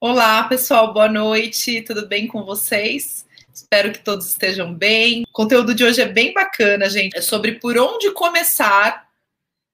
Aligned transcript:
Olá, 0.00 0.44
pessoal, 0.44 0.92
boa 0.92 1.08
noite, 1.08 1.82
tudo 1.82 2.06
bem 2.06 2.28
com 2.28 2.44
vocês? 2.44 3.26
Espero 3.52 3.90
que 3.90 3.98
todos 3.98 4.28
estejam 4.28 4.72
bem. 4.72 5.24
O 5.24 5.32
conteúdo 5.32 5.74
de 5.74 5.82
hoje 5.82 6.00
é 6.00 6.06
bem 6.06 6.32
bacana, 6.32 6.88
gente. 6.88 7.18
É 7.18 7.20
sobre 7.20 7.58
por 7.58 7.76
onde 7.76 8.12
começar 8.12 9.08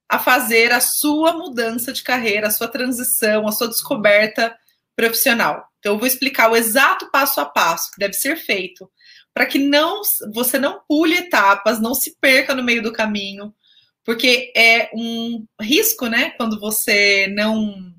a 0.08 0.18
fazer 0.18 0.72
a 0.72 0.80
sua 0.80 1.34
mudança 1.34 1.92
de 1.92 2.02
carreira, 2.02 2.46
a 2.46 2.50
sua 2.50 2.66
transição, 2.66 3.46
a 3.46 3.52
sua 3.52 3.68
descoberta 3.68 4.56
profissional. 4.96 5.68
Então, 5.78 5.92
eu 5.92 5.98
vou 5.98 6.06
explicar 6.06 6.50
o 6.50 6.56
exato 6.56 7.10
passo 7.10 7.38
a 7.42 7.44
passo 7.44 7.90
que 7.92 7.98
deve 7.98 8.14
ser 8.14 8.36
feito 8.36 8.90
para 9.34 9.44
que 9.44 9.58
não 9.58 10.00
você 10.32 10.58
não 10.58 10.80
pule 10.88 11.16
etapas, 11.16 11.82
não 11.82 11.94
se 11.94 12.16
perca 12.18 12.54
no 12.54 12.64
meio 12.64 12.82
do 12.82 12.94
caminho, 12.94 13.54
porque 14.02 14.50
é 14.56 14.88
um 14.94 15.46
risco, 15.60 16.06
né? 16.06 16.30
Quando 16.30 16.58
você 16.58 17.26
não 17.26 17.92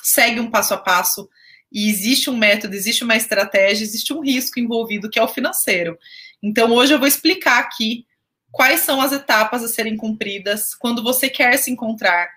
segue 0.00 0.38
um 0.38 0.48
passo 0.48 0.74
a 0.74 0.78
passo 0.78 1.28
e 1.72 1.88
existe 1.88 2.28
um 2.28 2.36
método, 2.36 2.74
existe 2.74 3.02
uma 3.02 3.16
estratégia, 3.16 3.84
existe 3.84 4.12
um 4.12 4.20
risco 4.20 4.60
envolvido 4.60 5.08
que 5.08 5.18
é 5.18 5.22
o 5.22 5.28
financeiro. 5.28 5.98
Então, 6.42 6.70
hoje 6.72 6.92
eu 6.92 6.98
vou 6.98 7.08
explicar 7.08 7.58
aqui 7.58 8.06
quais 8.50 8.80
são 8.80 9.00
as 9.00 9.12
etapas 9.12 9.64
a 9.64 9.68
serem 9.68 9.96
cumpridas 9.96 10.74
quando 10.74 11.02
você 11.02 11.28
quer 11.28 11.56
se 11.56 11.70
encontrar 11.70 12.28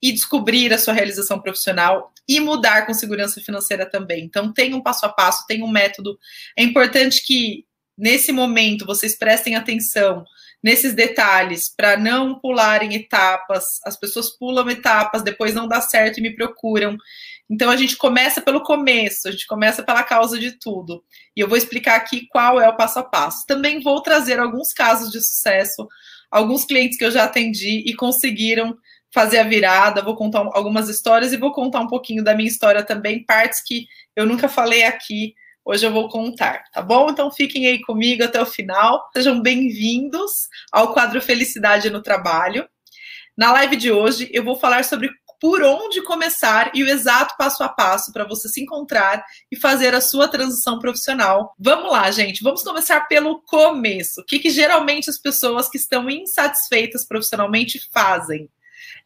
e 0.00 0.12
descobrir 0.12 0.72
a 0.72 0.78
sua 0.78 0.94
realização 0.94 1.40
profissional 1.40 2.12
e 2.26 2.40
mudar 2.40 2.86
com 2.86 2.94
segurança 2.94 3.40
financeira 3.40 3.84
também. 3.84 4.24
Então, 4.24 4.52
tem 4.52 4.72
um 4.74 4.80
passo 4.80 5.04
a 5.04 5.08
passo, 5.08 5.46
tem 5.46 5.62
um 5.62 5.70
método. 5.70 6.18
É 6.56 6.62
importante 6.62 7.22
que, 7.22 7.66
nesse 7.96 8.32
momento, 8.32 8.86
vocês 8.86 9.16
prestem 9.16 9.56
atenção 9.56 10.24
nesses 10.62 10.92
detalhes 10.92 11.72
para 11.74 11.96
não 11.96 12.38
pularem 12.38 12.94
etapas. 12.94 13.64
As 13.84 13.96
pessoas 13.96 14.30
pulam 14.36 14.68
etapas, 14.70 15.22
depois 15.22 15.54
não 15.54 15.68
dá 15.68 15.80
certo 15.80 16.18
e 16.18 16.22
me 16.22 16.34
procuram. 16.34 16.96
Então 17.50 17.70
a 17.70 17.76
gente 17.76 17.96
começa 17.96 18.42
pelo 18.42 18.62
começo, 18.62 19.28
a 19.28 19.30
gente 19.30 19.46
começa 19.46 19.82
pela 19.82 20.02
causa 20.02 20.38
de 20.38 20.52
tudo. 20.58 21.02
E 21.36 21.40
eu 21.40 21.48
vou 21.48 21.56
explicar 21.56 21.96
aqui 21.96 22.26
qual 22.28 22.60
é 22.60 22.68
o 22.68 22.76
passo 22.76 22.98
a 22.98 23.02
passo. 23.02 23.46
Também 23.46 23.80
vou 23.80 24.02
trazer 24.02 24.38
alguns 24.38 24.72
casos 24.72 25.10
de 25.10 25.20
sucesso, 25.20 25.88
alguns 26.30 26.64
clientes 26.64 26.98
que 26.98 27.04
eu 27.04 27.10
já 27.10 27.24
atendi 27.24 27.84
e 27.86 27.94
conseguiram 27.94 28.76
fazer 29.14 29.38
a 29.38 29.44
virada. 29.44 30.02
Vou 30.02 30.14
contar 30.14 30.40
algumas 30.52 30.88
histórias 30.88 31.32
e 31.32 31.38
vou 31.38 31.52
contar 31.52 31.80
um 31.80 31.86
pouquinho 31.86 32.22
da 32.22 32.34
minha 32.34 32.48
história 32.48 32.84
também, 32.84 33.24
partes 33.24 33.62
que 33.64 33.86
eu 34.14 34.26
nunca 34.26 34.48
falei 34.48 34.84
aqui. 34.84 35.34
Hoje 35.70 35.84
eu 35.84 35.92
vou 35.92 36.08
contar, 36.08 36.64
tá 36.72 36.80
bom? 36.80 37.10
Então 37.10 37.30
fiquem 37.30 37.66
aí 37.66 37.78
comigo 37.82 38.24
até 38.24 38.40
o 38.40 38.46
final. 38.46 39.06
Sejam 39.12 39.38
bem-vindos 39.38 40.32
ao 40.72 40.94
quadro 40.94 41.20
Felicidade 41.20 41.90
no 41.90 42.00
Trabalho. 42.00 42.66
Na 43.36 43.52
live 43.52 43.76
de 43.76 43.92
hoje 43.92 44.30
eu 44.32 44.42
vou 44.42 44.56
falar 44.56 44.82
sobre 44.82 45.10
por 45.38 45.62
onde 45.62 46.00
começar 46.04 46.70
e 46.74 46.82
o 46.82 46.88
exato 46.88 47.34
passo 47.36 47.62
a 47.62 47.68
passo 47.68 48.14
para 48.14 48.24
você 48.24 48.48
se 48.48 48.62
encontrar 48.62 49.22
e 49.52 49.56
fazer 49.56 49.94
a 49.94 50.00
sua 50.00 50.26
transição 50.26 50.78
profissional. 50.78 51.54
Vamos 51.58 51.92
lá, 51.92 52.10
gente, 52.10 52.42
vamos 52.42 52.62
começar 52.62 53.02
pelo 53.02 53.42
começo. 53.42 54.22
O 54.22 54.24
que, 54.24 54.38
que 54.38 54.48
geralmente 54.48 55.10
as 55.10 55.18
pessoas 55.18 55.68
que 55.68 55.76
estão 55.76 56.08
insatisfeitas 56.08 57.06
profissionalmente 57.06 57.78
fazem? 57.92 58.48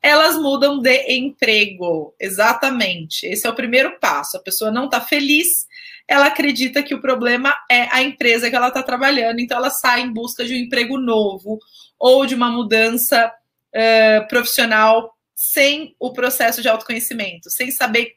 Elas 0.00 0.36
mudam 0.36 0.78
de 0.80 1.12
emprego. 1.12 2.14
Exatamente. 2.20 3.26
Esse 3.26 3.48
é 3.48 3.50
o 3.50 3.54
primeiro 3.54 3.98
passo. 3.98 4.36
A 4.36 4.40
pessoa 4.40 4.70
não 4.70 4.84
está 4.84 5.00
feliz, 5.00 5.66
ela 6.08 6.26
acredita 6.26 6.82
que 6.82 6.94
o 6.94 7.00
problema 7.00 7.54
é 7.70 7.88
a 7.90 8.02
empresa 8.02 8.50
que 8.50 8.56
ela 8.56 8.68
está 8.68 8.82
trabalhando, 8.82 9.40
então 9.40 9.56
ela 9.56 9.70
sai 9.70 10.02
em 10.02 10.12
busca 10.12 10.44
de 10.44 10.54
um 10.54 10.56
emprego 10.56 10.98
novo 10.98 11.58
ou 11.98 12.26
de 12.26 12.34
uma 12.34 12.50
mudança 12.50 13.32
uh, 13.74 14.28
profissional 14.28 15.14
sem 15.34 15.94
o 15.98 16.12
processo 16.12 16.60
de 16.60 16.68
autoconhecimento, 16.68 17.50
sem 17.50 17.70
saber 17.70 18.14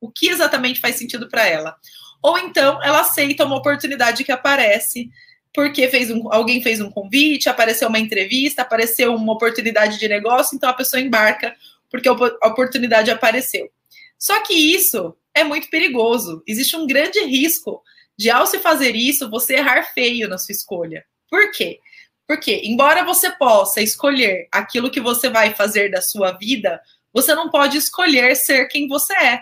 o 0.00 0.10
que 0.10 0.28
exatamente 0.28 0.80
faz 0.80 0.96
sentido 0.96 1.28
para 1.28 1.46
ela. 1.46 1.76
Ou 2.22 2.38
então 2.38 2.82
ela 2.82 3.00
aceita 3.00 3.44
uma 3.44 3.56
oportunidade 3.56 4.24
que 4.24 4.32
aparece 4.32 5.08
porque 5.52 5.88
fez 5.88 6.10
um, 6.10 6.32
alguém 6.32 6.60
fez 6.60 6.80
um 6.80 6.90
convite, 6.90 7.48
apareceu 7.48 7.88
uma 7.88 7.98
entrevista, 7.98 8.62
apareceu 8.62 9.14
uma 9.14 9.32
oportunidade 9.32 9.98
de 9.98 10.08
negócio, 10.08 10.56
então 10.56 10.68
a 10.68 10.74
pessoa 10.74 11.00
embarca 11.00 11.54
porque 11.88 12.08
a 12.08 12.48
oportunidade 12.48 13.10
apareceu. 13.10 13.70
Só 14.18 14.42
que 14.42 14.52
isso 14.52 15.14
é 15.34 15.42
muito 15.44 15.68
perigoso. 15.68 16.42
Existe 16.46 16.76
um 16.76 16.86
grande 16.86 17.20
risco 17.24 17.82
de, 18.16 18.30
ao 18.30 18.46
se 18.46 18.58
fazer 18.58 18.94
isso, 18.94 19.30
você 19.30 19.54
errar 19.54 19.82
feio 19.92 20.28
na 20.28 20.38
sua 20.38 20.52
escolha. 20.52 21.04
Por 21.28 21.50
quê? 21.50 21.80
Porque, 22.26 22.62
embora 22.64 23.04
você 23.04 23.30
possa 23.30 23.82
escolher 23.82 24.48
aquilo 24.50 24.90
que 24.90 25.00
você 25.00 25.28
vai 25.28 25.52
fazer 25.54 25.90
da 25.90 26.00
sua 26.00 26.32
vida, 26.32 26.80
você 27.12 27.34
não 27.34 27.50
pode 27.50 27.76
escolher 27.76 28.34
ser 28.34 28.66
quem 28.68 28.88
você 28.88 29.12
é. 29.14 29.40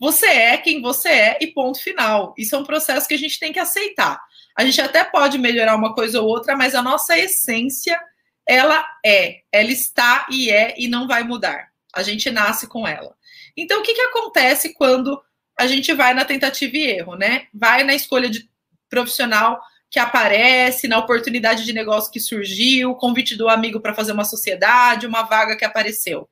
Você 0.00 0.26
é 0.26 0.56
quem 0.56 0.80
você 0.80 1.08
é 1.08 1.38
e 1.40 1.48
ponto 1.48 1.82
final. 1.82 2.32
Isso 2.38 2.54
é 2.54 2.58
um 2.58 2.64
processo 2.64 3.06
que 3.06 3.14
a 3.14 3.18
gente 3.18 3.38
tem 3.38 3.52
que 3.52 3.58
aceitar. 3.58 4.20
A 4.56 4.64
gente 4.64 4.80
até 4.80 5.04
pode 5.04 5.38
melhorar 5.38 5.76
uma 5.76 5.94
coisa 5.94 6.20
ou 6.20 6.28
outra, 6.28 6.56
mas 6.56 6.74
a 6.74 6.82
nossa 6.82 7.18
essência, 7.18 8.00
ela 8.46 8.84
é, 9.04 9.40
ela 9.52 9.70
está 9.70 10.26
e 10.30 10.50
é 10.50 10.74
e 10.78 10.88
não 10.88 11.06
vai 11.06 11.24
mudar. 11.24 11.68
A 11.94 12.02
gente 12.02 12.30
nasce 12.30 12.66
com 12.66 12.86
ela. 12.86 13.14
Então, 13.56 13.80
o 13.80 13.82
que, 13.82 13.94
que 13.94 14.00
acontece 14.00 14.74
quando 14.74 15.20
a 15.58 15.66
gente 15.66 15.92
vai 15.92 16.14
na 16.14 16.24
tentativa 16.24 16.76
e 16.76 16.86
erro, 16.86 17.16
né? 17.16 17.48
Vai 17.52 17.82
na 17.82 17.94
escolha 17.94 18.30
de 18.30 18.48
profissional 18.88 19.60
que 19.90 19.98
aparece, 19.98 20.86
na 20.86 20.98
oportunidade 20.98 21.64
de 21.64 21.72
negócio 21.72 22.12
que 22.12 22.20
surgiu, 22.20 22.94
convite 22.94 23.36
do 23.36 23.48
amigo 23.48 23.80
para 23.80 23.94
fazer 23.94 24.12
uma 24.12 24.24
sociedade, 24.24 25.06
uma 25.06 25.22
vaga 25.22 25.56
que 25.56 25.64
apareceu. 25.64 26.28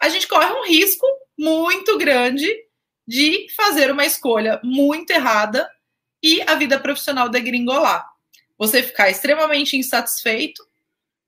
A 0.00 0.08
gente 0.08 0.26
corre 0.26 0.50
um 0.52 0.66
risco 0.66 1.06
muito 1.38 1.96
grande 1.96 2.48
de 3.06 3.46
fazer 3.56 3.90
uma 3.90 4.04
escolha 4.04 4.60
muito 4.62 5.10
errada 5.10 5.68
e 6.22 6.42
a 6.42 6.54
vida 6.54 6.78
profissional 6.78 7.28
degringolar. 7.28 8.06
Você 8.58 8.82
ficar 8.82 9.08
extremamente 9.08 9.76
insatisfeito 9.76 10.62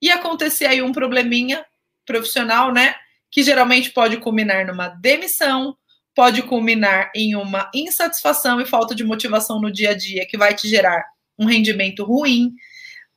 e 0.01 0.11
acontecer 0.11 0.67
aí 0.67 0.83
um 0.83 0.93
probleminha 0.93 1.65
profissional, 2.05 2.73
né? 2.73 2.95
Que 3.33 3.43
geralmente 3.43 3.91
pode 3.91 4.19
culminar 4.19 4.65
numa 4.65 4.89
demissão, 4.89 5.77
pode 6.15 6.43
culminar 6.43 7.11
em 7.15 7.35
uma 7.35 7.71
insatisfação 7.75 8.61
e 8.61 8.67
falta 8.67 8.95
de 8.95 9.03
motivação 9.03 9.61
no 9.61 9.73
dia 9.73 9.91
a 9.91 9.95
dia, 9.95 10.27
que 10.27 10.39
vai 10.39 10.55
te 10.55 10.69
gerar 10.69 11.05
um 11.39 11.47
rendimento 11.47 12.05
ruim, 12.05 12.53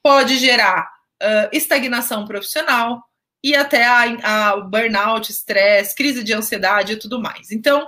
pode 0.02 0.38
gerar 0.38 0.90
uh, 1.22 1.50
estagnação 1.52 2.26
profissional 2.26 3.04
e 3.44 3.56
até 3.56 3.86
a, 3.86 4.52
a 4.52 4.58
burnout, 4.62 5.32
estresse, 5.32 5.94
crise 5.94 6.24
de 6.24 6.34
ansiedade 6.34 6.94
e 6.94 6.98
tudo 6.98 7.22
mais. 7.22 7.52
Então, 7.52 7.88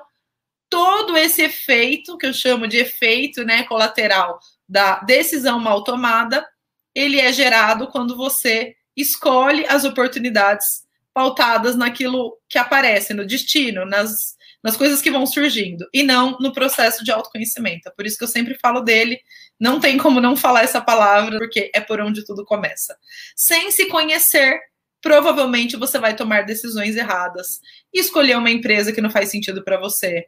todo 0.69 1.17
esse 1.17 1.41
efeito, 1.41 2.17
que 2.17 2.25
eu 2.25 2.33
chamo 2.33 2.67
de 2.67 2.77
efeito 2.77 3.44
né, 3.44 3.63
colateral 3.63 4.39
da 4.67 4.99
decisão 4.99 5.59
mal 5.59 5.83
tomada, 5.83 6.45
ele 6.94 7.19
é 7.19 7.31
gerado 7.31 7.88
quando 7.88 8.15
você 8.15 8.75
escolhe 8.95 9.65
as 9.67 9.83
oportunidades 9.83 10.86
pautadas 11.17 11.75
naquilo 11.75 12.38
que 12.47 12.59
aparece 12.59 13.11
no 13.11 13.25
destino, 13.25 13.83
nas 13.88 14.38
nas 14.63 14.75
coisas 14.75 15.01
que 15.01 15.09
vão 15.09 15.25
surgindo 15.25 15.88
e 15.94 16.03
não 16.03 16.38
no 16.39 16.51
processo 16.51 17.03
de 17.03 17.11
autoconhecimento. 17.11 17.88
É 17.88 17.91
por 17.91 18.05
isso 18.05 18.17
que 18.17 18.23
eu 18.23 18.28
sempre 18.28 18.57
falo 18.61 18.81
dele. 18.81 19.19
Não 19.59 19.79
tem 19.79 19.97
como 19.97 20.19
não 20.19 20.35
falar 20.35 20.63
essa 20.63 20.81
palavra, 20.81 21.38
porque 21.38 21.72
é 21.73 21.79
por 21.79 22.01
onde 22.01 22.25
tudo 22.25 22.44
começa. 22.44 22.97
Sem 23.35 23.72
se 23.72 23.85
conhecer, 23.85 24.59
provavelmente 25.01 25.77
você 25.77 25.97
vai 25.97 26.16
tomar 26.16 26.44
decisões 26.44 26.95
erradas 26.95 27.61
escolher 27.94 28.35
uma 28.38 28.51
empresa 28.51 28.91
que 28.91 29.00
não 29.00 29.09
faz 29.09 29.29
sentido 29.29 29.63
para 29.63 29.79
você. 29.79 30.27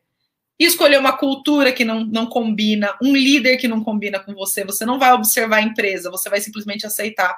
Escolher 0.57 0.99
uma 0.99 1.17
cultura 1.17 1.71
que 1.71 1.83
não, 1.83 2.05
não 2.05 2.27
combina, 2.27 2.95
um 3.01 3.13
líder 3.13 3.57
que 3.57 3.67
não 3.67 3.83
combina 3.83 4.19
com 4.19 4.33
você. 4.33 4.63
Você 4.63 4.85
não 4.85 4.97
vai 4.97 5.11
observar 5.11 5.57
a 5.57 5.63
empresa, 5.63 6.09
você 6.09 6.29
vai 6.29 6.39
simplesmente 6.39 6.85
aceitar 6.85 7.35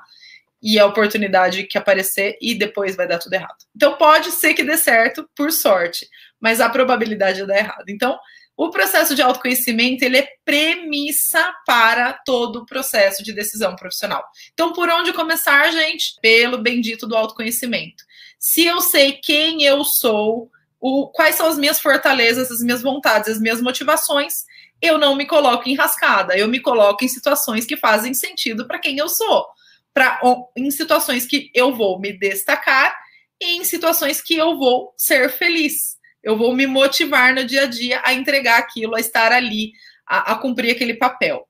e 0.62 0.78
a 0.78 0.86
oportunidade 0.86 1.64
que 1.64 1.78
aparecer 1.78 2.38
e 2.40 2.54
depois 2.54 2.96
vai 2.96 3.08
dar 3.08 3.18
tudo 3.18 3.34
errado. 3.34 3.58
Então 3.76 3.98
pode 3.98 4.32
ser 4.32 4.54
que 4.54 4.64
dê 4.64 4.78
certo, 4.78 5.28
por 5.36 5.52
sorte, 5.52 6.08
mas 6.40 6.62
a 6.62 6.70
probabilidade 6.70 7.42
é 7.42 7.46
dar 7.46 7.58
errado. 7.58 7.90
Então, 7.90 8.18
o 8.56 8.70
processo 8.70 9.16
de 9.16 9.24
autoconhecimento 9.24 10.04
ele 10.04 10.18
é 10.18 10.28
premissa 10.46 11.52
para 11.66 12.14
todo 12.14 12.58
o 12.58 12.66
processo 12.66 13.24
de 13.24 13.34
decisão 13.34 13.76
profissional. 13.76 14.24
Então, 14.54 14.72
por 14.72 14.88
onde 14.90 15.14
começar, 15.14 15.72
gente? 15.72 16.14
Pelo 16.22 16.60
bendito 16.60 17.08
do 17.08 17.16
autoconhecimento. 17.16 18.04
Se 18.38 18.66
eu 18.66 18.80
sei 18.82 19.14
quem 19.14 19.64
eu 19.64 19.84
sou, 19.84 20.52
o, 20.80 21.08
quais 21.08 21.36
são 21.36 21.48
as 21.48 21.58
minhas 21.58 21.80
fortalezas, 21.80 22.52
as 22.52 22.60
minhas 22.60 22.84
vontades, 22.84 23.30
as 23.30 23.40
minhas 23.40 23.62
motivações, 23.62 24.46
eu 24.80 24.98
não 24.98 25.16
me 25.16 25.26
coloco 25.26 25.68
em 25.68 25.76
rascada, 25.76 26.38
eu 26.38 26.48
me 26.48 26.60
coloco 26.60 27.04
em 27.04 27.08
situações 27.08 27.66
que 27.66 27.78
fazem 27.78 28.14
sentido 28.14 28.68
para 28.68 28.80
quem 28.80 28.98
eu 28.98 29.08
sou 29.08 29.46
pra, 29.94 30.20
em 30.56 30.70
situações 30.72 31.26
que 31.26 31.50
eu 31.54 31.76
vou 31.76 32.00
me 32.00 32.14
destacar 32.14 32.98
e 33.42 33.58
em 33.58 33.64
situações 33.64 34.22
que 34.22 34.36
eu 34.36 34.58
vou 34.58 34.94
ser 34.98 35.30
feliz. 35.30 35.98
Eu 36.24 36.38
vou 36.38 36.54
me 36.54 36.68
motivar 36.68 37.34
no 37.34 37.44
dia 37.44 37.64
a 37.64 37.66
dia 37.66 38.02
a 38.06 38.14
entregar 38.14 38.60
aquilo, 38.60 38.96
a 38.96 39.00
estar 39.00 39.32
ali, 39.32 39.72
a, 40.06 40.34
a 40.34 40.36
cumprir 40.36 40.72
aquele 40.72 40.94
papel. 40.94 41.48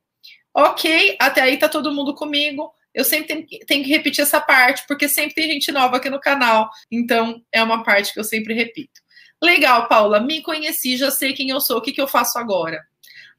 Ok, 0.53 1.17
até 1.19 1.41
aí 1.41 1.57
tá 1.57 1.67
todo 1.67 1.93
mundo 1.93 2.15
comigo. 2.15 2.71
Eu 2.93 3.05
sempre 3.05 3.27
tenho, 3.27 3.65
tenho, 3.65 3.83
que 3.83 3.89
repetir 3.89 4.21
essa 4.21 4.39
parte, 4.39 4.83
porque 4.87 5.07
sempre 5.07 5.33
tem 5.33 5.49
gente 5.49 5.71
nova 5.71 5.97
aqui 5.97 6.09
no 6.09 6.19
canal. 6.19 6.69
Então, 6.91 7.41
é 7.51 7.63
uma 7.63 7.83
parte 7.83 8.13
que 8.13 8.19
eu 8.19 8.23
sempre 8.23 8.53
repito. 8.53 9.01
Legal, 9.41 9.87
Paula, 9.87 10.19
me 10.19 10.41
conheci, 10.41 10.97
já 10.97 11.09
sei 11.09 11.33
quem 11.33 11.49
eu 11.49 11.59
sou, 11.59 11.77
o 11.77 11.81
que, 11.81 11.91
que 11.91 12.01
eu 12.01 12.07
faço 12.07 12.37
agora? 12.37 12.79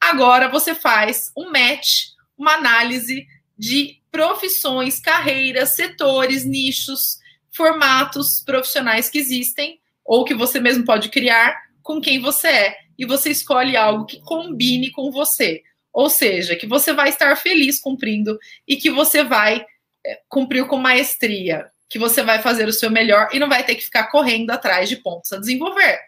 Agora 0.00 0.48
você 0.48 0.74
faz 0.74 1.30
um 1.36 1.50
match, 1.50 2.08
uma 2.36 2.54
análise 2.54 3.24
de 3.56 4.01
profissões, 4.12 5.00
carreiras, 5.00 5.74
setores, 5.74 6.44
nichos, 6.44 7.18
formatos 7.50 8.40
profissionais 8.44 9.08
que 9.08 9.18
existem 9.18 9.80
ou 10.04 10.24
que 10.24 10.34
você 10.34 10.60
mesmo 10.60 10.84
pode 10.84 11.08
criar 11.08 11.58
com 11.82 12.00
quem 12.00 12.20
você 12.20 12.48
é. 12.48 12.76
E 12.98 13.06
você 13.06 13.30
escolhe 13.30 13.76
algo 13.76 14.04
que 14.04 14.20
combine 14.20 14.90
com 14.90 15.10
você. 15.10 15.62
Ou 15.92 16.10
seja, 16.10 16.54
que 16.54 16.66
você 16.66 16.92
vai 16.92 17.08
estar 17.08 17.34
feliz 17.36 17.80
cumprindo 17.80 18.38
e 18.68 18.76
que 18.76 18.90
você 18.90 19.24
vai 19.24 19.64
é, 20.06 20.20
cumprir 20.28 20.66
com 20.66 20.76
maestria, 20.76 21.70
que 21.88 21.98
você 21.98 22.22
vai 22.22 22.40
fazer 22.40 22.68
o 22.68 22.72
seu 22.72 22.90
melhor 22.90 23.28
e 23.32 23.38
não 23.38 23.48
vai 23.48 23.64
ter 23.64 23.74
que 23.74 23.82
ficar 23.82 24.08
correndo 24.08 24.50
atrás 24.50 24.88
de 24.88 24.96
pontos 24.96 25.32
a 25.32 25.38
desenvolver. 25.38 25.98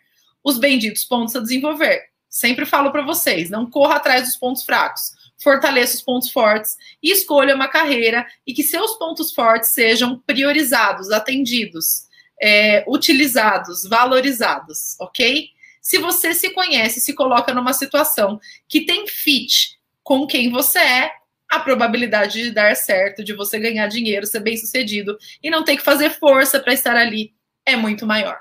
Os 0.43 0.59
benditos 0.59 1.05
pontos 1.05 1.35
a 1.35 1.41
desenvolver. 1.41 2.03
Sempre 2.29 2.67
falo 2.67 2.93
para 2.93 3.03
vocês, 3.03 3.49
não 3.49 3.69
corra 3.69 3.97
atrás 3.97 4.25
dos 4.25 4.37
pontos 4.37 4.63
fracos 4.63 5.14
fortaleça 5.43 5.97
os 5.97 6.03
pontos 6.03 6.31
fortes 6.31 6.77
e 7.03 7.11
escolha 7.11 7.55
uma 7.55 7.69
carreira 7.69 8.27
e 8.47 8.55
que 8.55 8.63
seus 8.63 8.95
pontos 8.97 9.33
fortes 9.33 9.73
sejam 9.73 10.19
priorizados, 10.27 11.11
atendidos, 11.11 12.05
é, 12.41 12.85
utilizados, 12.89 13.85
valorizados, 13.85 14.99
ok? 15.01 15.49
Se 15.81 15.99
você 15.99 16.33
se 16.33 16.51
conhece, 16.51 17.01
se 17.01 17.15
coloca 17.15 17.53
numa 17.53 17.73
situação 17.73 18.41
que 18.69 18.87
tem 18.87 19.07
fit 19.07 19.79
com 20.03 20.27
quem 20.27 20.51
você 20.51 20.79
é, 20.79 21.13
a 21.51 21.61
probabilidade 21.61 22.43
de 22.43 22.51
dar 22.51 22.75
certo, 22.75 23.23
de 23.23 23.33
você 23.33 23.59
ganhar 23.59 23.87
dinheiro, 23.87 24.27
ser 24.27 24.41
bem 24.41 24.57
sucedido 24.57 25.17
e 25.43 25.51
não 25.51 25.63
ter 25.63 25.77
que 25.77 25.85
fazer 25.85 26.11
força 26.11 26.59
para 26.59 26.73
estar 26.73 26.97
ali 26.97 27.33
é 27.67 27.77
muito 27.77 28.07
maior. 28.07 28.41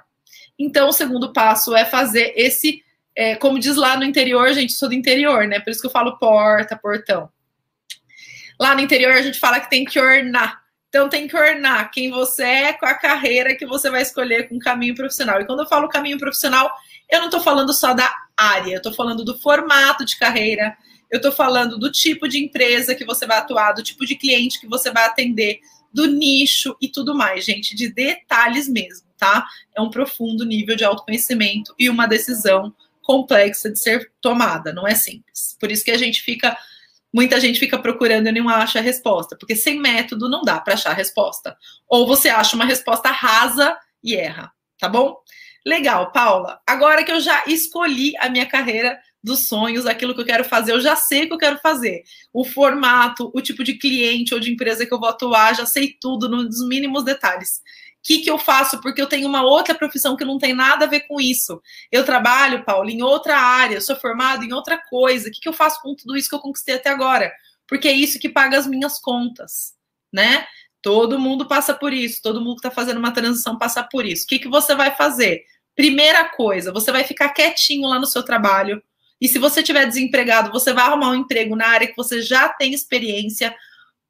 Então, 0.58 0.90
o 0.90 0.94
segundo 0.94 1.34
passo 1.34 1.76
é 1.76 1.86
fazer 1.86 2.34
esse 2.36 2.84
é, 3.16 3.36
como 3.36 3.60
diz 3.60 3.76
lá 3.76 3.96
no 3.98 4.04
interior, 4.04 4.52
gente, 4.54 4.74
sou 4.74 4.90
do 4.90 4.96
interior, 4.96 5.48
né? 5.48 5.60
Por 5.60 5.70
isso 5.70 5.82
que 5.82 5.88
eu 5.88 5.92
falo 5.92 6.18
porta, 6.18 6.76
portão. 6.76 7.30
Lá 8.60 8.76
no 8.76 8.82
interior 8.82 9.14
a 9.14 9.22
gente 9.22 9.40
fala 9.40 9.60
que 9.60 9.70
tem 9.70 9.86
que 9.86 10.00
ornar. 10.00 10.62
Então 10.90 11.10
tem 11.10 11.28
que 11.28 11.36
ornar 11.36 11.90
quem 11.92 12.12
você 12.12 12.44
é 12.44 12.74
com 12.74 12.86
a 12.86 12.94
carreira 12.94 13.56
que 13.56 13.66
você 13.66 13.90
vai 13.90 14.04
escolher 14.04 14.48
com 14.48 14.56
o 14.56 14.60
caminho 14.60 14.96
profissional. 14.96 15.42
E 15.42 15.46
quando 15.46 15.62
eu 15.62 15.68
falo 15.68 15.90
caminho 15.90 16.20
profissional, 16.20 16.72
eu 17.10 17.20
não 17.20 17.26
estou 17.26 17.42
falando 17.42 17.74
só 17.74 17.94
da 17.94 18.12
área, 18.38 18.74
eu 18.74 18.78
estou 18.78 18.94
falando 18.94 19.24
do 19.24 19.38
formato 19.40 20.06
de 20.06 20.18
carreira, 20.18 20.76
eu 21.10 21.18
estou 21.18 21.32
falando 21.32 21.78
do 21.78 21.92
tipo 21.92 22.28
de 22.28 22.44
empresa 22.44 22.96
que 22.96 23.06
você 23.06 23.26
vai 23.26 23.38
atuar, 23.38 23.74
do 23.74 23.84
tipo 23.84 24.06
de 24.06 24.16
cliente 24.16 24.60
que 24.60 24.68
você 24.68 24.92
vai 24.92 25.06
atender, 25.06 25.60
do 25.92 26.08
nicho 26.08 26.76
e 26.82 26.88
tudo 26.88 27.14
mais, 27.14 27.46
gente, 27.46 27.76
de 27.76 27.92
detalhes 27.92 28.68
mesmo, 28.68 29.08
tá? 29.18 29.46
É 29.76 29.82
um 29.82 29.92
profundo 29.92 30.44
nível 30.44 30.76
de 30.76 30.84
autoconhecimento 30.84 31.74
e 31.78 31.90
uma 31.90 32.08
decisão 32.08 32.74
complexa 33.04 33.70
de 33.70 33.80
ser 33.80 34.12
tomada, 34.20 34.74
não 34.74 34.88
é 34.88 34.96
simples. 34.96 35.56
Por 35.60 35.72
isso 35.72 35.84
que 35.84 35.92
a 35.92 35.98
gente 35.98 36.22
fica, 36.22 36.58
muita 37.14 37.40
gente 37.40 37.60
fica 37.60 37.78
procurando 37.78 38.28
e 38.28 38.32
não 38.32 38.50
acha 38.50 38.80
a 38.80 38.82
resposta, 38.82 39.38
porque 39.38 39.56
sem 39.56 39.80
método 39.80 40.30
não 40.30 40.42
dá 40.42 40.60
para 40.60 40.74
achar 40.74 40.92
a 40.92 40.96
resposta. 40.96 41.56
Ou 41.88 42.08
você 42.08 42.30
acha 42.30 42.56
uma 42.56 42.66
resposta 42.66 43.10
rasa 43.12 43.78
e 44.04 44.16
erra, 44.16 44.52
tá 44.80 44.90
bom? 44.90 45.18
Legal, 45.66 46.12
Paula. 46.12 46.60
Agora 46.68 47.04
que 47.04 47.12
eu 47.12 47.22
já 47.22 47.44
escolhi 47.46 48.14
a 48.18 48.30
minha 48.30 48.46
carreira 48.46 49.00
dos 49.24 49.48
sonhos, 49.48 49.86
aquilo 49.86 50.14
que 50.14 50.20
eu 50.20 50.26
quero 50.26 50.44
fazer, 50.44 50.74
eu 50.74 50.82
já 50.82 50.98
sei 50.98 51.24
o 51.24 51.28
que 51.28 51.34
eu 51.34 51.38
quero 51.38 51.58
fazer. 51.60 52.04
O 52.34 52.44
formato, 52.44 53.32
o 53.34 53.42
tipo 53.42 53.64
de 53.64 53.76
cliente 53.76 54.34
ou 54.34 54.40
de 54.40 54.52
empresa 54.52 54.86
que 54.86 54.94
eu 54.94 55.00
vou 55.00 55.08
atuar, 55.08 55.56
já 55.56 55.66
sei 55.66 55.96
tudo 56.02 56.28
nos 56.28 56.68
mínimos 56.68 57.06
detalhes 57.06 57.62
que, 58.04 58.20
que 58.20 58.30
eu 58.30 58.38
faço? 58.38 58.82
Porque 58.82 59.02
eu 59.02 59.08
tenho 59.08 59.28
uma 59.28 59.44
outra 59.44 59.74
profissão 59.74 60.18
que 60.18 60.26
não 60.26 60.38
tem 60.38 60.54
nada 60.54 60.86
a 60.86 60.88
ver 60.88 61.02
com 61.08 61.22
isso. 61.22 61.62
Eu 61.90 62.04
trabalho, 62.04 62.66
Paulo, 62.66 62.90
em 62.90 63.02
outra 63.02 63.38
área, 63.38 63.80
sou 63.80 63.96
formado 63.96 64.44
em 64.44 64.52
outra 64.52 64.78
coisa. 64.78 65.30
O 65.30 65.32
que, 65.32 65.40
que 65.40 65.48
eu 65.48 65.54
faço 65.54 65.82
com 65.82 65.96
tudo 65.96 66.18
isso 66.18 66.28
que 66.28 66.36
eu 66.36 66.40
conquistei 66.40 66.76
até 66.76 66.90
agora? 66.90 67.32
Porque 67.68 67.88
é 67.88 67.94
isso 67.94 68.20
que 68.20 68.28
paga 68.28 68.58
as 68.58 68.68
minhas 68.68 69.00
contas, 69.00 69.74
né? 70.12 70.46
Todo 70.82 71.18
mundo 71.18 71.48
passa 71.48 71.74
por 71.74 71.94
isso, 71.94 72.22
todo 72.22 72.42
mundo 72.42 72.56
que 72.56 72.68
está 72.68 72.72
fazendo 72.72 72.98
uma 72.98 73.14
transição 73.14 73.58
passa 73.58 73.82
por 73.82 74.06
isso. 74.06 74.26
O 74.26 74.28
que, 74.28 74.38
que 74.38 74.50
você 74.50 74.76
vai 74.76 74.94
fazer? 74.94 75.44
Primeira 75.74 76.26
coisa, 76.26 76.74
você 76.74 76.92
vai 76.92 77.06
ficar 77.06 77.30
quietinho 77.30 77.88
lá 77.88 77.98
no 77.98 78.06
seu 78.06 78.22
trabalho. 78.22 78.84
E 79.22 79.30
se 79.30 79.40
você 79.40 79.64
tiver 79.64 79.86
desempregado, 79.86 80.52
você 80.52 80.74
vai 80.74 80.84
arrumar 80.84 81.12
um 81.12 81.16
emprego 81.16 81.56
na 81.56 81.68
área 81.68 81.88
que 81.88 81.96
você 81.96 82.22
já 82.22 82.50
tem 82.50 82.74
experiência 82.74 83.56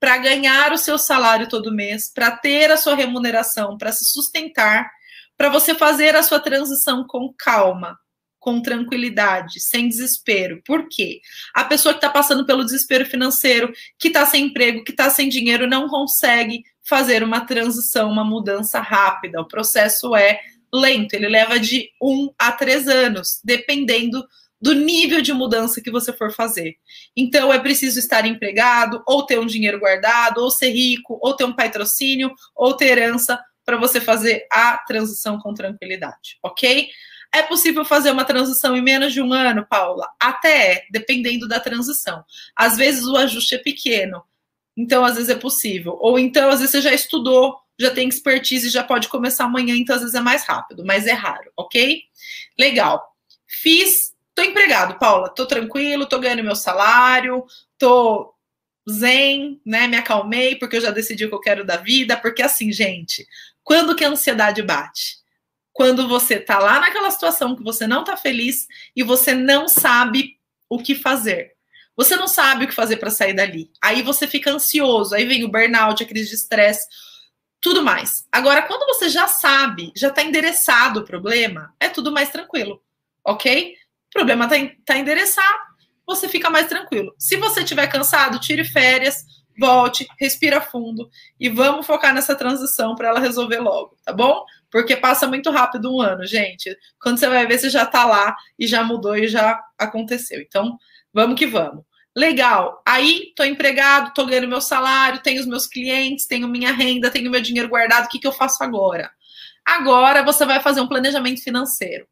para 0.03 0.17
ganhar 0.17 0.73
o 0.73 0.77
seu 0.77 0.97
salário 0.97 1.47
todo 1.47 1.73
mês, 1.73 2.11
para 2.13 2.29
ter 2.29 2.69
a 2.69 2.75
sua 2.75 2.93
remuneração, 2.93 3.77
para 3.77 3.89
se 3.93 4.03
sustentar, 4.03 4.91
para 5.37 5.47
você 5.47 5.73
fazer 5.73 6.13
a 6.13 6.21
sua 6.21 6.41
transição 6.41 7.07
com 7.07 7.33
calma, 7.37 7.97
com 8.37 8.61
tranquilidade, 8.61 9.61
sem 9.61 9.87
desespero. 9.87 10.61
Por 10.65 10.89
quê? 10.89 11.21
A 11.55 11.63
pessoa 11.63 11.93
que 11.93 11.99
está 11.99 12.09
passando 12.09 12.45
pelo 12.45 12.65
desespero 12.65 13.05
financeiro, 13.05 13.71
que 13.97 14.09
está 14.09 14.25
sem 14.25 14.47
emprego, 14.47 14.83
que 14.83 14.91
está 14.91 15.09
sem 15.09 15.29
dinheiro, 15.29 15.69
não 15.69 15.87
consegue 15.87 16.63
fazer 16.83 17.23
uma 17.23 17.45
transição, 17.45 18.11
uma 18.11 18.25
mudança 18.25 18.81
rápida. 18.81 19.39
O 19.39 19.47
processo 19.47 20.13
é 20.17 20.37
lento, 20.73 21.13
ele 21.13 21.29
leva 21.29 21.57
de 21.57 21.89
um 22.01 22.29
a 22.37 22.51
três 22.51 22.89
anos, 22.89 23.39
dependendo 23.41 24.21
do 24.63 24.73
nível 24.73 25.21
de 25.21 25.33
mudança 25.33 25.81
que 25.81 25.91
você 25.91 26.13
for 26.13 26.31
fazer. 26.31 26.77
Então, 27.17 27.51
é 27.51 27.59
preciso 27.59 27.99
estar 27.99 28.25
empregado, 28.25 29.03
ou 29.05 29.25
ter 29.25 29.37
um 29.37 29.45
dinheiro 29.45 29.77
guardado, 29.77 30.37
ou 30.37 30.49
ser 30.49 30.69
rico, 30.69 31.19
ou 31.21 31.35
ter 31.35 31.43
um 31.43 31.51
patrocínio, 31.51 32.33
ou 32.55 32.73
ter 32.73 32.97
herança 32.97 33.37
para 33.65 33.75
você 33.75 33.99
fazer 33.99 34.47
a 34.49 34.77
transição 34.77 35.37
com 35.37 35.53
tranquilidade, 35.53 36.37
ok? 36.41 36.87
É 37.35 37.43
possível 37.43 37.83
fazer 37.83 38.11
uma 38.11 38.23
transição 38.23 38.73
em 38.77 38.81
menos 38.81 39.11
de 39.11 39.21
um 39.21 39.33
ano, 39.33 39.67
Paula? 39.69 40.07
Até 40.17 40.71
é, 40.71 40.85
dependendo 40.89 41.45
da 41.45 41.59
transição. 41.59 42.23
Às 42.55 42.77
vezes 42.77 43.03
o 43.03 43.17
ajuste 43.17 43.55
é 43.55 43.57
pequeno, 43.57 44.23
então 44.77 45.03
às 45.03 45.15
vezes 45.15 45.29
é 45.29 45.35
possível. 45.35 45.97
Ou 45.99 46.17
então, 46.17 46.49
às 46.49 46.59
vezes 46.59 46.71
você 46.71 46.81
já 46.81 46.93
estudou, 46.93 47.57
já 47.77 47.91
tem 47.91 48.07
expertise, 48.07 48.69
já 48.69 48.83
pode 48.83 49.09
começar 49.09 49.43
amanhã, 49.43 49.75
então 49.75 49.93
às 49.93 50.03
vezes 50.03 50.15
é 50.15 50.21
mais 50.21 50.45
rápido, 50.45 50.85
mas 50.85 51.05
é 51.05 51.11
raro, 51.11 51.51
ok? 51.57 52.01
Legal. 52.57 53.03
Fiz 53.45 54.12
Tô 54.35 54.41
empregado, 54.41 54.97
Paula, 54.97 55.29
tô 55.29 55.45
tranquilo, 55.45 56.07
tô 56.07 56.19
ganhando 56.19 56.43
meu 56.43 56.55
salário, 56.55 57.45
tô 57.77 58.33
zen, 58.89 59.61
né? 59.65 59.87
Me 59.87 59.97
acalmei 59.97 60.55
porque 60.55 60.77
eu 60.77 60.81
já 60.81 60.91
decidi 60.91 61.25
o 61.25 61.29
que 61.29 61.35
eu 61.35 61.39
quero 61.39 61.65
da 61.65 61.77
vida, 61.77 62.17
porque 62.17 62.41
assim, 62.41 62.71
gente, 62.71 63.27
quando 63.63 63.95
que 63.95 64.03
a 64.03 64.09
ansiedade 64.09 64.61
bate? 64.61 65.17
Quando 65.71 66.07
você 66.07 66.39
tá 66.39 66.59
lá 66.59 66.79
naquela 66.79 67.09
situação 67.09 67.55
que 67.55 67.63
você 67.63 67.87
não 67.87 68.03
tá 68.03 68.15
feliz 68.17 68.67
e 68.95 69.03
você 69.03 69.33
não 69.33 69.67
sabe 69.67 70.37
o 70.69 70.79
que 70.79 70.95
fazer. 70.95 71.53
Você 71.95 72.15
não 72.15 72.27
sabe 72.27 72.65
o 72.65 72.67
que 72.67 72.73
fazer 72.73 72.97
para 72.97 73.11
sair 73.11 73.33
dali. 73.33 73.71
Aí 73.81 74.01
você 74.01 74.27
fica 74.27 74.51
ansioso, 74.51 75.13
aí 75.13 75.25
vem 75.25 75.43
o 75.43 75.49
burnout, 75.49 76.03
a 76.03 76.07
crise 76.07 76.29
de 76.29 76.35
estresse, 76.35 76.87
tudo 77.61 77.83
mais. 77.83 78.27
Agora, 78.31 78.63
quando 78.63 78.85
você 78.87 79.09
já 79.09 79.27
sabe, 79.27 79.91
já 79.95 80.09
está 80.09 80.23
endereçado 80.23 80.99
o 80.99 81.05
problema, 81.05 81.73
é 81.79 81.87
tudo 81.87 82.11
mais 82.11 82.29
tranquilo, 82.29 82.81
ok? 83.23 83.75
O 84.13 84.19
problema 84.19 84.45
está 84.45 84.75
tá 84.85 84.97
endereçado, 84.97 85.57
você 86.05 86.29
fica 86.29 86.49
mais 86.49 86.67
tranquilo. 86.67 87.13
Se 87.17 87.35
você 87.37 87.61
estiver 87.61 87.87
cansado, 87.87 88.39
tire 88.39 88.63
férias, 88.63 89.25
volte, 89.57 90.07
respira 90.19 90.61
fundo 90.61 91.09
e 91.39 91.49
vamos 91.49 91.85
focar 91.85 92.13
nessa 92.13 92.35
transição 92.35 92.95
para 92.95 93.09
ela 93.09 93.19
resolver 93.19 93.59
logo, 93.59 93.97
tá 94.03 94.13
bom? 94.13 94.43
Porque 94.71 94.95
passa 94.95 95.27
muito 95.27 95.49
rápido 95.49 95.93
um 95.93 96.01
ano, 96.01 96.25
gente. 96.25 96.75
Quando 97.01 97.17
você 97.17 97.27
vai 97.27 97.45
ver, 97.47 97.57
você 97.57 97.69
já 97.69 97.83
está 97.83 98.05
lá 98.05 98.35
e 98.57 98.67
já 98.67 98.83
mudou 98.83 99.15
e 99.15 99.27
já 99.27 99.59
aconteceu. 99.77 100.41
Então, 100.41 100.77
vamos 101.13 101.37
que 101.37 101.47
vamos. 101.47 101.83
Legal. 102.15 102.81
Aí, 102.85 103.29
estou 103.29 103.45
empregado, 103.45 104.09
estou 104.09 104.27
ganhando 104.27 104.47
meu 104.47 104.61
salário, 104.61 105.21
tenho 105.23 105.39
os 105.39 105.47
meus 105.47 105.65
clientes, 105.65 106.27
tenho 106.27 106.47
minha 106.47 106.71
renda, 106.71 107.09
tenho 107.09 107.31
meu 107.31 107.41
dinheiro 107.41 107.69
guardado. 107.69 108.05
O 108.05 108.09
que, 108.09 108.19
que 108.19 108.27
eu 108.27 108.31
faço 108.31 108.63
agora? 108.63 109.09
Agora 109.65 110.23
você 110.23 110.45
vai 110.45 110.59
fazer 110.59 110.81
um 110.81 110.87
planejamento 110.87 111.41
financeiro. 111.43 112.05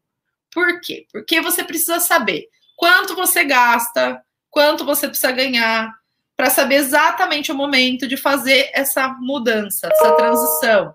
Por 0.53 0.81
quê? 0.81 1.05
Porque 1.11 1.41
você 1.41 1.63
precisa 1.63 1.99
saber 1.99 2.47
quanto 2.75 3.15
você 3.15 3.43
gasta, 3.43 4.21
quanto 4.49 4.83
você 4.83 5.07
precisa 5.07 5.31
ganhar, 5.31 5.93
para 6.35 6.49
saber 6.49 6.75
exatamente 6.75 7.51
o 7.51 7.55
momento 7.55 8.07
de 8.07 8.17
fazer 8.17 8.71
essa 8.73 9.07
mudança, 9.19 9.87
essa 9.91 10.11
transição. 10.15 10.93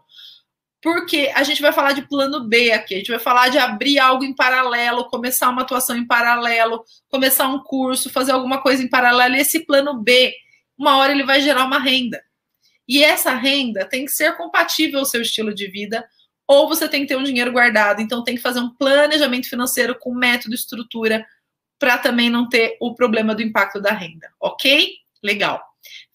Porque 0.82 1.32
a 1.34 1.42
gente 1.42 1.62
vai 1.62 1.72
falar 1.72 1.92
de 1.92 2.02
plano 2.02 2.44
B 2.48 2.72
aqui, 2.72 2.94
a 2.94 2.98
gente 2.98 3.10
vai 3.10 3.18
falar 3.18 3.48
de 3.48 3.58
abrir 3.58 3.98
algo 3.98 4.25
em 4.25 4.34
paralelo, 4.34 5.08
começar 5.08 5.48
uma 5.48 5.62
atuação 5.62 5.96
em 5.96 6.06
paralelo, 6.06 6.84
começar 7.08 7.48
um 7.48 7.60
curso, 7.60 8.10
fazer 8.10 8.32
alguma 8.32 8.60
coisa 8.60 8.82
em 8.82 8.88
paralelo. 8.88 9.34
E 9.34 9.40
esse 9.40 9.60
plano 9.60 10.02
B, 10.02 10.34
uma 10.78 10.96
hora 10.96 11.12
ele 11.12 11.25
vai 11.25 11.40
gerar 11.40 11.64
uma 11.64 11.78
renda. 11.78 12.22
E 12.88 13.02
essa 13.02 13.32
renda 13.32 13.84
tem 13.84 14.04
que 14.04 14.12
ser 14.12 14.36
compatível 14.36 15.00
ao 15.00 15.04
seu 15.04 15.22
estilo 15.22 15.54
de 15.54 15.68
vida, 15.68 16.04
ou 16.46 16.68
você 16.68 16.88
tem 16.88 17.02
que 17.02 17.08
ter 17.08 17.16
um 17.16 17.24
dinheiro 17.24 17.52
guardado. 17.52 18.00
Então, 18.00 18.22
tem 18.22 18.36
que 18.36 18.42
fazer 18.42 18.60
um 18.60 18.70
planejamento 18.70 19.48
financeiro 19.48 19.98
com 19.98 20.14
método, 20.14 20.54
estrutura, 20.54 21.26
para 21.78 21.98
também 21.98 22.30
não 22.30 22.48
ter 22.48 22.76
o 22.80 22.94
problema 22.94 23.34
do 23.34 23.42
impacto 23.42 23.80
da 23.80 23.92
renda, 23.92 24.30
ok? 24.40 24.94
Legal. 25.22 25.62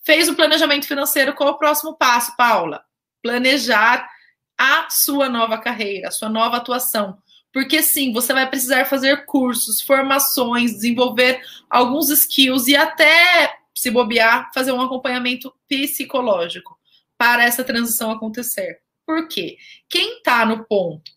Fez 0.03 0.27
o 0.27 0.35
planejamento 0.35 0.88
financeiro, 0.88 1.33
qual 1.33 1.50
é 1.50 1.51
o 1.51 1.57
próximo 1.57 1.95
passo, 1.95 2.35
Paula? 2.35 2.83
Planejar 3.21 4.09
a 4.57 4.88
sua 4.89 5.29
nova 5.29 5.57
carreira, 5.57 6.07
a 6.07 6.11
sua 6.11 6.29
nova 6.29 6.57
atuação. 6.57 7.17
Porque 7.53 7.83
sim, 7.83 8.13
você 8.13 8.33
vai 8.33 8.50
precisar 8.50 8.85
fazer 8.85 9.25
cursos, 9.25 9.81
formações, 9.81 10.73
desenvolver 10.73 11.41
alguns 11.69 12.09
skills 12.09 12.67
e 12.67 12.75
até, 12.75 13.53
se 13.75 13.91
bobear, 13.91 14.50
fazer 14.53 14.71
um 14.71 14.81
acompanhamento 14.81 15.53
psicológico 15.67 16.79
para 17.17 17.43
essa 17.43 17.63
transição 17.63 18.09
acontecer. 18.09 18.79
Por 19.12 19.27
quê? 19.27 19.58
Quem 19.89 20.20
está 20.20 20.46
no 20.46 20.63
ponto 20.63 21.12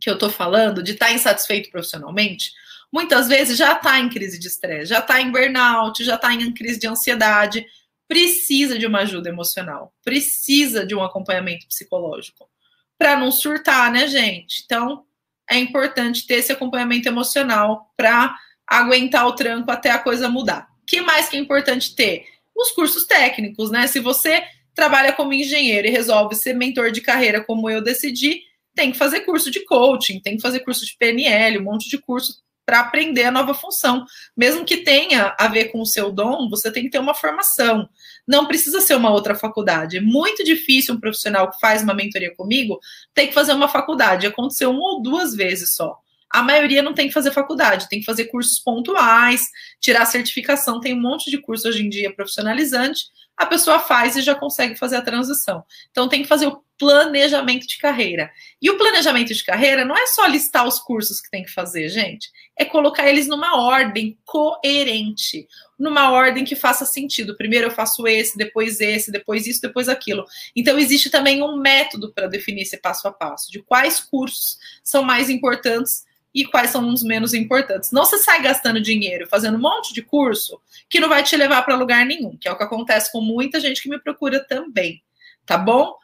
que 0.00 0.08
eu 0.08 0.14
estou 0.14 0.30
falando 0.30 0.84
de 0.84 0.92
estar 0.92 1.06
tá 1.06 1.12
insatisfeito 1.12 1.68
profissionalmente, 1.68 2.52
muitas 2.92 3.26
vezes 3.26 3.58
já 3.58 3.72
está 3.72 3.98
em 3.98 4.08
crise 4.08 4.38
de 4.38 4.46
estresse, 4.46 4.90
já 4.90 5.00
está 5.00 5.20
em 5.20 5.32
burnout, 5.32 6.04
já 6.04 6.14
está 6.14 6.32
em 6.32 6.54
crise 6.54 6.78
de 6.78 6.86
ansiedade, 6.86 7.66
precisa 8.06 8.78
de 8.78 8.86
uma 8.86 9.00
ajuda 9.00 9.30
emocional, 9.30 9.92
precisa 10.04 10.86
de 10.86 10.94
um 10.94 11.02
acompanhamento 11.02 11.66
psicológico 11.66 12.48
para 12.96 13.18
não 13.18 13.32
surtar, 13.32 13.90
né, 13.90 14.06
gente? 14.06 14.62
Então, 14.64 15.04
é 15.50 15.58
importante 15.58 16.24
ter 16.24 16.34
esse 16.34 16.52
acompanhamento 16.52 17.08
emocional 17.08 17.92
para 17.96 18.32
aguentar 18.64 19.26
o 19.26 19.34
tranco 19.34 19.72
até 19.72 19.90
a 19.90 19.98
coisa 19.98 20.28
mudar. 20.28 20.68
Que 20.86 21.00
mais 21.00 21.28
que 21.28 21.36
é 21.36 21.40
importante 21.40 21.96
ter? 21.96 22.26
Os 22.54 22.70
cursos 22.70 23.06
técnicos, 23.06 23.72
né? 23.72 23.88
Se 23.88 23.98
você 23.98 24.44
trabalha 24.78 25.12
como 25.12 25.32
engenheiro 25.32 25.88
e 25.88 25.90
resolve 25.90 26.36
ser 26.36 26.54
mentor 26.54 26.92
de 26.92 27.00
carreira 27.00 27.42
como 27.42 27.68
eu 27.68 27.82
decidi, 27.82 28.42
tem 28.76 28.92
que 28.92 28.96
fazer 28.96 29.22
curso 29.22 29.50
de 29.50 29.64
coaching, 29.64 30.20
tem 30.20 30.36
que 30.36 30.40
fazer 30.40 30.60
curso 30.60 30.86
de 30.86 30.96
PNL, 30.96 31.58
um 31.58 31.64
monte 31.64 31.88
de 31.88 31.98
curso 31.98 32.40
para 32.64 32.78
aprender 32.78 33.24
a 33.24 33.32
nova 33.32 33.54
função. 33.54 34.06
Mesmo 34.36 34.64
que 34.64 34.76
tenha 34.76 35.34
a 35.36 35.48
ver 35.48 35.72
com 35.72 35.80
o 35.80 35.86
seu 35.86 36.12
dom, 36.12 36.48
você 36.48 36.70
tem 36.70 36.84
que 36.84 36.90
ter 36.90 37.00
uma 37.00 37.12
formação. 37.12 37.88
Não 38.24 38.46
precisa 38.46 38.80
ser 38.80 38.94
uma 38.94 39.10
outra 39.10 39.34
faculdade. 39.34 39.96
É 39.96 40.00
muito 40.00 40.44
difícil 40.44 40.94
um 40.94 41.00
profissional 41.00 41.50
que 41.50 41.58
faz 41.58 41.82
uma 41.82 41.92
mentoria 41.92 42.32
comigo 42.36 42.78
ter 43.12 43.26
que 43.26 43.34
fazer 43.34 43.54
uma 43.54 43.66
faculdade. 43.66 44.28
Aconteceu 44.28 44.70
uma 44.70 44.94
ou 44.94 45.02
duas 45.02 45.34
vezes 45.34 45.74
só. 45.74 45.98
A 46.30 46.40
maioria 46.40 46.82
não 46.82 46.94
tem 46.94 47.08
que 47.08 47.14
fazer 47.14 47.32
faculdade, 47.32 47.88
tem 47.88 47.98
que 47.98 48.06
fazer 48.06 48.26
cursos 48.26 48.60
pontuais, 48.60 49.48
tirar 49.80 50.06
certificação. 50.06 50.78
Tem 50.78 50.94
um 50.94 51.00
monte 51.00 51.32
de 51.32 51.38
curso 51.38 51.66
hoje 51.66 51.84
em 51.84 51.88
dia 51.88 52.14
profissionalizante 52.14 53.06
a 53.38 53.46
pessoa 53.46 53.78
faz 53.78 54.16
e 54.16 54.20
já 54.20 54.34
consegue 54.34 54.74
fazer 54.74 54.96
a 54.96 55.02
transição. 55.02 55.64
Então 55.92 56.08
tem 56.08 56.22
que 56.22 56.28
fazer 56.28 56.48
o 56.48 56.60
planejamento 56.76 57.66
de 57.66 57.78
carreira. 57.78 58.30
E 58.60 58.68
o 58.68 58.76
planejamento 58.76 59.32
de 59.32 59.44
carreira 59.44 59.84
não 59.84 59.96
é 59.96 60.06
só 60.06 60.26
listar 60.26 60.66
os 60.66 60.78
cursos 60.78 61.20
que 61.20 61.30
tem 61.30 61.44
que 61.44 61.52
fazer, 61.52 61.88
gente, 61.88 62.30
é 62.56 62.64
colocar 62.64 63.08
eles 63.08 63.28
numa 63.28 63.56
ordem 63.56 64.18
coerente, 64.24 65.46
numa 65.78 66.10
ordem 66.10 66.44
que 66.44 66.56
faça 66.56 66.84
sentido. 66.84 67.36
Primeiro 67.36 67.66
eu 67.66 67.70
faço 67.70 68.06
esse, 68.06 68.36
depois 68.36 68.80
esse, 68.80 69.12
depois 69.12 69.46
isso, 69.46 69.60
depois 69.60 69.88
aquilo. 69.88 70.24
Então 70.54 70.78
existe 70.78 71.08
também 71.08 71.42
um 71.42 71.56
método 71.56 72.12
para 72.12 72.26
definir 72.26 72.62
esse 72.62 72.76
passo 72.76 73.06
a 73.06 73.12
passo, 73.12 73.52
de 73.52 73.62
quais 73.62 74.00
cursos 74.00 74.58
são 74.82 75.02
mais 75.02 75.30
importantes 75.30 76.07
e 76.38 76.44
quais 76.44 76.70
são 76.70 76.88
os 76.88 77.02
menos 77.02 77.34
importantes. 77.34 77.90
Não 77.90 78.04
se 78.04 78.16
sai 78.18 78.40
gastando 78.40 78.80
dinheiro 78.80 79.26
fazendo 79.26 79.56
um 79.56 79.60
monte 79.60 79.92
de 79.92 80.02
curso 80.02 80.60
que 80.88 81.00
não 81.00 81.08
vai 81.08 81.24
te 81.24 81.36
levar 81.36 81.62
para 81.62 81.74
lugar 81.74 82.06
nenhum, 82.06 82.36
que 82.36 82.46
é 82.46 82.52
o 82.52 82.56
que 82.56 82.62
acontece 82.62 83.10
com 83.10 83.20
muita 83.20 83.58
gente 83.58 83.82
que 83.82 83.88
me 83.88 83.98
procura 83.98 84.38
também, 84.38 85.02
tá 85.44 85.58
bom? 85.58 85.96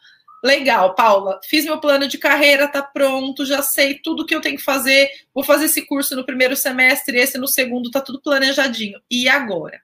Legal, 0.42 0.92
Paula. 0.96 1.38
Fiz 1.44 1.64
meu 1.64 1.78
plano 1.78 2.08
de 2.08 2.18
carreira, 2.18 2.66
tá 2.66 2.82
pronto, 2.82 3.46
já 3.46 3.62
sei 3.62 3.94
tudo 3.94 4.26
que 4.26 4.34
eu 4.34 4.40
tenho 4.40 4.56
que 4.56 4.62
fazer. 4.62 5.08
Vou 5.32 5.44
fazer 5.44 5.66
esse 5.66 5.86
curso 5.86 6.16
no 6.16 6.26
primeiro 6.26 6.56
semestre, 6.56 7.16
esse 7.16 7.38
no 7.38 7.46
segundo, 7.46 7.90
tá 7.90 8.00
tudo 8.00 8.20
planejadinho. 8.20 9.00
E 9.08 9.28
agora? 9.28 9.80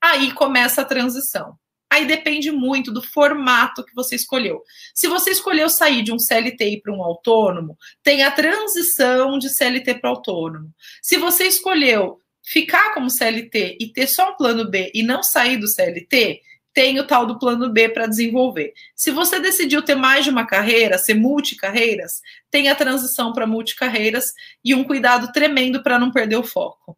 Aí 0.00 0.32
começa 0.32 0.82
a 0.82 0.84
transição. 0.84 1.58
Aí 1.90 2.06
depende 2.06 2.50
muito 2.50 2.92
do 2.92 3.02
formato 3.02 3.84
que 3.84 3.94
você 3.94 4.14
escolheu. 4.14 4.62
Se 4.94 5.08
você 5.08 5.30
escolheu 5.30 5.70
sair 5.70 6.02
de 6.02 6.12
um 6.12 6.18
CLT 6.18 6.80
para 6.82 6.92
um 6.92 7.02
autônomo, 7.02 7.76
tem 8.02 8.22
a 8.22 8.30
transição 8.30 9.38
de 9.38 9.48
CLT 9.48 9.94
para 9.94 10.10
autônomo. 10.10 10.70
Se 11.02 11.16
você 11.16 11.44
escolheu 11.44 12.20
ficar 12.42 12.94
como 12.94 13.10
CLT 13.10 13.78
e 13.80 13.92
ter 13.92 14.06
só 14.06 14.32
um 14.32 14.36
plano 14.36 14.70
B 14.70 14.90
e 14.94 15.02
não 15.02 15.22
sair 15.22 15.56
do 15.56 15.66
CLT, 15.66 16.40
tem 16.72 17.00
o 17.00 17.06
tal 17.06 17.26
do 17.26 17.38
plano 17.38 17.70
B 17.70 17.88
para 17.88 18.06
desenvolver. 18.06 18.72
Se 18.94 19.10
você 19.10 19.40
decidiu 19.40 19.82
ter 19.82 19.96
mais 19.96 20.24
de 20.24 20.30
uma 20.30 20.46
carreira, 20.46 20.96
ser 20.96 21.14
multicarreiras, 21.14 22.20
tem 22.50 22.68
a 22.68 22.74
transição 22.74 23.32
para 23.32 23.46
multicarreiras 23.46 24.32
e 24.64 24.74
um 24.74 24.84
cuidado 24.84 25.32
tremendo 25.32 25.82
para 25.82 25.98
não 25.98 26.12
perder 26.12 26.36
o 26.36 26.44
foco. 26.44 26.96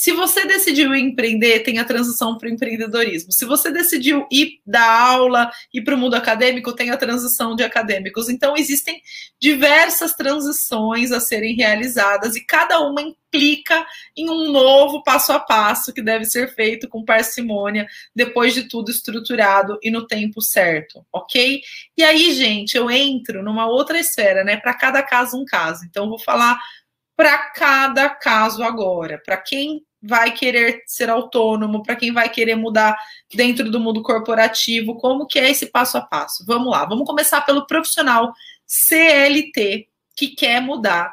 Se 0.00 0.12
você 0.12 0.46
decidiu 0.46 0.94
empreender, 0.94 1.60
tem 1.60 1.78
a 1.78 1.84
transição 1.84 2.38
para 2.38 2.48
o 2.48 2.50
empreendedorismo. 2.50 3.30
Se 3.32 3.44
você 3.44 3.70
decidiu 3.70 4.26
ir 4.32 4.62
dar 4.64 4.90
aula, 4.90 5.50
ir 5.74 5.82
para 5.82 5.94
o 5.94 5.98
mundo 5.98 6.14
acadêmico, 6.14 6.72
tem 6.72 6.88
a 6.88 6.96
transição 6.96 7.54
de 7.54 7.62
acadêmicos. 7.62 8.30
Então, 8.30 8.56
existem 8.56 9.02
diversas 9.38 10.14
transições 10.14 11.12
a 11.12 11.20
serem 11.20 11.54
realizadas 11.54 12.34
e 12.34 12.42
cada 12.46 12.80
uma 12.80 13.02
implica 13.02 13.86
em 14.16 14.30
um 14.30 14.50
novo 14.50 15.02
passo 15.02 15.34
a 15.34 15.38
passo 15.38 15.92
que 15.92 16.00
deve 16.00 16.24
ser 16.24 16.54
feito 16.54 16.88
com 16.88 17.04
parcimônia, 17.04 17.86
depois 18.16 18.54
de 18.54 18.70
tudo 18.70 18.90
estruturado 18.90 19.78
e 19.82 19.90
no 19.90 20.06
tempo 20.06 20.40
certo, 20.40 21.04
ok? 21.12 21.60
E 21.94 22.02
aí, 22.02 22.32
gente, 22.32 22.74
eu 22.74 22.90
entro 22.90 23.42
numa 23.42 23.66
outra 23.66 24.00
esfera, 24.00 24.44
né? 24.44 24.56
Para 24.56 24.72
cada 24.72 25.02
caso, 25.02 25.36
um 25.36 25.44
caso. 25.44 25.84
Então, 25.84 26.08
vou 26.08 26.18
falar 26.18 26.58
para 27.14 27.36
cada 27.50 28.08
caso 28.08 28.62
agora, 28.62 29.20
para 29.22 29.36
quem 29.36 29.84
vai 30.02 30.32
querer 30.32 30.82
ser 30.86 31.10
autônomo, 31.10 31.82
para 31.82 31.96
quem 31.96 32.12
vai 32.12 32.28
querer 32.28 32.54
mudar 32.54 32.96
dentro 33.34 33.70
do 33.70 33.78
mundo 33.78 34.02
corporativo, 34.02 34.96
como 34.96 35.26
que 35.26 35.38
é 35.38 35.50
esse 35.50 35.66
passo 35.66 35.98
a 35.98 36.00
passo? 36.00 36.44
Vamos 36.46 36.70
lá, 36.70 36.84
vamos 36.84 37.06
começar 37.06 37.42
pelo 37.42 37.66
profissional 37.66 38.32
CLT 38.66 39.88
que 40.16 40.28
quer 40.28 40.60
mudar 40.60 41.12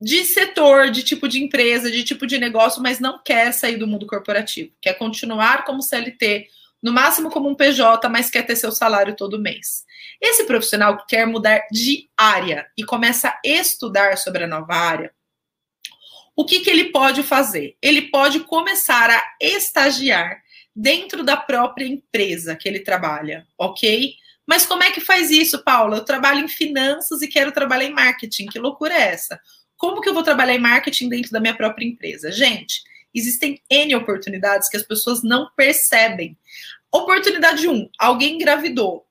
de 0.00 0.24
setor, 0.24 0.90
de 0.90 1.02
tipo 1.02 1.28
de 1.28 1.42
empresa, 1.42 1.90
de 1.90 2.04
tipo 2.04 2.26
de 2.26 2.38
negócio, 2.38 2.82
mas 2.82 3.00
não 3.00 3.22
quer 3.22 3.52
sair 3.52 3.76
do 3.76 3.86
mundo 3.86 4.06
corporativo, 4.06 4.70
quer 4.80 4.94
continuar 4.94 5.64
como 5.64 5.82
CLT, 5.82 6.46
no 6.82 6.92
máximo 6.92 7.30
como 7.30 7.48
um 7.48 7.54
PJ, 7.54 8.06
mas 8.10 8.28
quer 8.28 8.42
ter 8.42 8.56
seu 8.56 8.70
salário 8.70 9.16
todo 9.16 9.40
mês. 9.40 9.84
Esse 10.20 10.44
profissional 10.44 10.98
que 10.98 11.06
quer 11.06 11.26
mudar 11.26 11.62
de 11.72 12.10
área 12.14 12.66
e 12.76 12.84
começa 12.84 13.30
a 13.30 13.40
estudar 13.42 14.18
sobre 14.18 14.44
a 14.44 14.46
nova 14.46 14.74
área, 14.74 15.10
o 16.36 16.44
que, 16.44 16.60
que 16.60 16.70
ele 16.70 16.86
pode 16.86 17.22
fazer? 17.22 17.76
Ele 17.80 18.02
pode 18.02 18.40
começar 18.40 19.10
a 19.10 19.22
estagiar 19.40 20.42
dentro 20.74 21.22
da 21.22 21.36
própria 21.36 21.86
empresa 21.86 22.56
que 22.56 22.68
ele 22.68 22.80
trabalha, 22.80 23.46
ok? 23.56 24.14
Mas 24.46 24.66
como 24.66 24.82
é 24.82 24.90
que 24.90 25.00
faz 25.00 25.30
isso, 25.30 25.62
Paula? 25.62 25.98
Eu 25.98 26.04
trabalho 26.04 26.44
em 26.44 26.48
finanças 26.48 27.22
e 27.22 27.28
quero 27.28 27.52
trabalhar 27.52 27.84
em 27.84 27.92
marketing. 27.92 28.46
Que 28.46 28.58
loucura 28.58 28.92
é 28.92 29.12
essa? 29.12 29.40
Como 29.76 30.00
que 30.00 30.08
eu 30.08 30.14
vou 30.14 30.22
trabalhar 30.22 30.54
em 30.54 30.60
marketing 30.60 31.08
dentro 31.08 31.30
da 31.30 31.40
minha 31.40 31.54
própria 31.54 31.86
empresa? 31.86 32.30
Gente, 32.30 32.82
existem 33.14 33.62
N 33.70 33.94
oportunidades 33.94 34.68
que 34.68 34.76
as 34.76 34.82
pessoas 34.82 35.22
não 35.22 35.48
percebem. 35.56 36.36
Oportunidade 36.92 37.66
1, 37.66 37.72
um, 37.72 37.88
alguém 37.98 38.34
engravidou. 38.34 39.06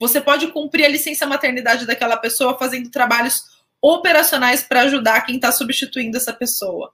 Você 0.00 0.20
pode 0.20 0.46
cumprir 0.48 0.84
a 0.84 0.88
licença 0.88 1.26
maternidade 1.26 1.84
daquela 1.84 2.16
pessoa 2.16 2.56
fazendo 2.56 2.90
trabalhos 2.90 3.42
operacionais 3.82 4.62
para 4.62 4.82
ajudar 4.82 5.22
quem 5.22 5.36
está 5.36 5.52
substituindo 5.52 6.16
essa 6.16 6.32
pessoa. 6.32 6.92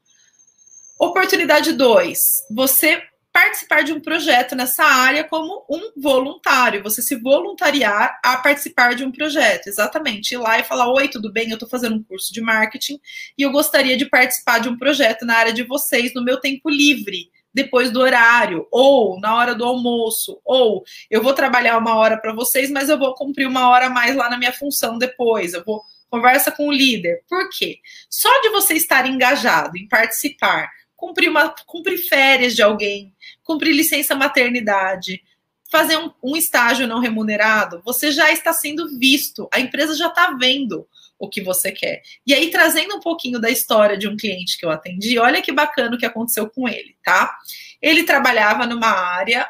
Oportunidade 0.99 1.73
2, 1.73 2.19
você 2.51 3.03
participar 3.35 3.83
de 3.83 3.93
um 3.93 3.99
projeto 3.99 4.55
nessa 4.55 4.85
área 4.85 5.25
como 5.25 5.67
um 5.69 6.01
voluntário, 6.01 6.85
você 6.85 7.03
se 7.03 7.17
voluntariar 7.17 8.21
a 8.25 8.37
participar 8.37 8.95
de 8.95 9.05
um 9.05 9.11
projeto, 9.11 9.67
exatamente, 9.67 10.35
ir 10.35 10.39
lá 10.39 10.61
e 10.61 10.65
falar: 10.65 10.93
Oi, 10.93 11.09
tudo 11.09 11.33
bem? 11.33 11.49
Eu 11.49 11.55
estou 11.55 11.69
fazendo 11.69 11.97
um 11.97 12.03
curso 12.03 12.33
de 12.33 12.41
marketing 12.41 13.01
e 13.37 13.43
eu 13.43 13.51
gostaria 13.51 13.97
de 13.97 14.07
participar 14.07 14.61
de 14.61 14.69
um 14.69 14.79
projeto 14.79 15.27
na 15.27 15.35
área 15.35 15.53
de 15.53 15.65
vocês 15.65 16.15
no 16.15 16.23
meu 16.23 16.41
tempo 16.41 16.71
livre 16.71 17.29
depois 17.53 17.91
do 17.91 18.01
horário, 18.01 18.67
ou 18.71 19.19
na 19.21 19.37
hora 19.37 19.55
do 19.55 19.65
almoço, 19.65 20.41
ou 20.45 20.83
eu 21.09 21.23
vou 21.23 21.33
trabalhar 21.35 21.79
uma 21.79 21.95
hora 21.95 22.17
para 22.21 22.33
vocês, 22.33 22.69
mas 22.69 22.89
eu 22.89 22.99
vou 22.99 23.15
cumprir 23.15 23.47
uma 23.47 23.69
hora 23.69 23.87
a 23.87 23.91
mais 23.91 24.17
lá 24.17 24.29
na 24.29 24.37
minha 24.37 24.53
função 24.53 24.99
depois, 24.99 25.55
eu 25.55 25.65
vou 25.65 25.81
conversa 26.15 26.53
com 26.53 26.69
o 26.69 26.73
líder. 26.73 27.25
Por 27.29 27.51
quê? 27.51 27.81
Só 28.09 28.31
de 28.41 28.51
você 28.51 28.75
estar 28.75 29.05
engajado 29.05 29.77
em 29.77 29.89
participar, 29.89 30.71
cumprir, 30.95 31.29
uma, 31.29 31.53
cumprir 31.67 31.99
férias 31.99 32.55
de 32.55 32.63
alguém, 32.63 33.13
cumprir 33.43 33.75
licença 33.75 34.15
maternidade, 34.15 35.21
fazer 35.69 35.97
um, 35.97 36.13
um 36.23 36.37
estágio 36.37 36.87
não 36.87 37.01
remunerado, 37.01 37.83
você 37.85 38.13
já 38.13 38.31
está 38.31 38.53
sendo 38.53 38.97
visto, 38.97 39.49
a 39.53 39.59
empresa 39.59 39.97
já 39.97 40.07
está 40.07 40.37
vendo 40.39 40.87
o 41.19 41.29
que 41.29 41.43
você 41.43 41.73
quer. 41.73 42.03
E 42.25 42.33
aí, 42.33 42.49
trazendo 42.49 42.95
um 42.95 43.01
pouquinho 43.01 43.41
da 43.41 43.51
história 43.51 43.99
de 43.99 44.07
um 44.07 44.17
cliente 44.17 44.57
que 44.57 44.65
eu 44.65 44.71
atendi, 44.71 45.19
olha 45.19 45.43
que 45.43 45.51
bacana 45.51 45.97
o 45.97 45.99
que 45.99 46.07
aconteceu 46.07 46.49
com 46.49 46.69
ele, 46.69 46.97
tá? 47.03 47.37
Ele 47.83 48.05
trabalhava 48.05 48.67
numa 48.67 48.89
área 48.89 49.49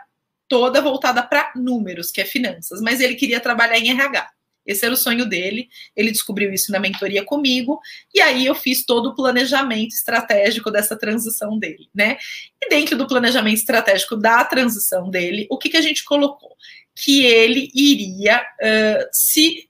toda 0.48 0.80
voltada 0.80 1.22
para 1.22 1.52
números, 1.54 2.10
que 2.10 2.22
é 2.22 2.24
finanças, 2.24 2.80
mas 2.80 3.00
ele 3.00 3.16
queria 3.16 3.40
trabalhar 3.40 3.78
em 3.78 3.90
RH. 3.90 4.33
Esse 4.66 4.84
era 4.84 4.94
o 4.94 4.96
sonho 4.96 5.26
dele. 5.26 5.68
Ele 5.96 6.10
descobriu 6.10 6.52
isso 6.52 6.72
na 6.72 6.78
mentoria 6.78 7.24
comigo, 7.24 7.80
e 8.14 8.20
aí 8.20 8.46
eu 8.46 8.54
fiz 8.54 8.84
todo 8.84 9.10
o 9.10 9.14
planejamento 9.14 9.94
estratégico 9.94 10.70
dessa 10.70 10.96
transição 10.96 11.58
dele, 11.58 11.88
né? 11.94 12.16
E 12.60 12.68
dentro 12.68 12.96
do 12.96 13.06
planejamento 13.06 13.58
estratégico 13.58 14.16
da 14.16 14.44
transição 14.44 15.10
dele, 15.10 15.46
o 15.50 15.58
que, 15.58 15.68
que 15.68 15.76
a 15.76 15.82
gente 15.82 16.04
colocou? 16.04 16.56
Que 16.94 17.24
ele 17.24 17.70
iria 17.74 18.40
uh, 18.40 19.08
se 19.12 19.68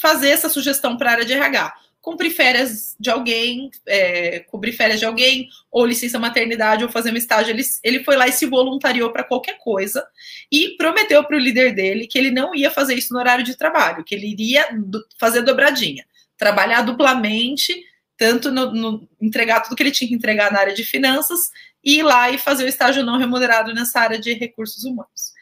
fazer 0.00 0.30
essa 0.30 0.48
sugestão 0.48 0.96
para 0.96 1.10
a 1.10 1.12
área 1.12 1.24
de 1.24 1.32
RH. 1.32 1.74
Cumprir 2.00 2.30
férias 2.30 2.96
de 2.98 3.10
alguém, 3.10 3.70
é, 3.86 4.40
cobrir 4.40 4.72
férias 4.72 4.98
de 4.98 5.04
alguém, 5.04 5.48
ou 5.70 5.84
licença 5.84 6.18
maternidade, 6.18 6.82
ou 6.82 6.90
fazer 6.90 7.12
um 7.12 7.16
estágio. 7.16 7.52
Ele, 7.52 7.62
ele 7.84 8.04
foi 8.04 8.16
lá 8.16 8.26
e 8.26 8.32
se 8.32 8.46
voluntariou 8.46 9.10
para 9.10 9.24
qualquer 9.24 9.58
coisa 9.58 10.06
e 10.50 10.76
prometeu 10.76 11.22
para 11.24 11.36
o 11.36 11.40
líder 11.40 11.74
dele 11.74 12.06
que 12.06 12.18
ele 12.18 12.30
não 12.30 12.54
ia 12.54 12.70
fazer 12.70 12.94
isso 12.94 13.12
no 13.12 13.20
horário 13.20 13.44
de 13.44 13.56
trabalho, 13.56 14.04
que 14.04 14.14
ele 14.14 14.30
iria 14.30 14.68
do, 14.72 15.04
fazer 15.18 15.42
dobradinha, 15.42 16.04
trabalhar 16.38 16.82
duplamente, 16.82 17.84
tanto 18.16 18.50
no, 18.50 18.72
no, 18.72 19.08
entregar 19.20 19.60
tudo 19.60 19.76
que 19.76 19.82
ele 19.82 19.90
tinha 19.90 20.08
que 20.08 20.14
entregar 20.14 20.50
na 20.50 20.60
área 20.60 20.74
de 20.74 20.84
finanças 20.84 21.50
e 21.84 21.98
ir 21.98 22.02
lá 22.02 22.30
e 22.30 22.38
fazer 22.38 22.64
o 22.64 22.68
estágio 22.68 23.04
não 23.04 23.18
remunerado 23.18 23.74
nessa 23.74 24.00
área 24.00 24.18
de 24.18 24.32
recursos 24.32 24.84
humanos. 24.84 25.32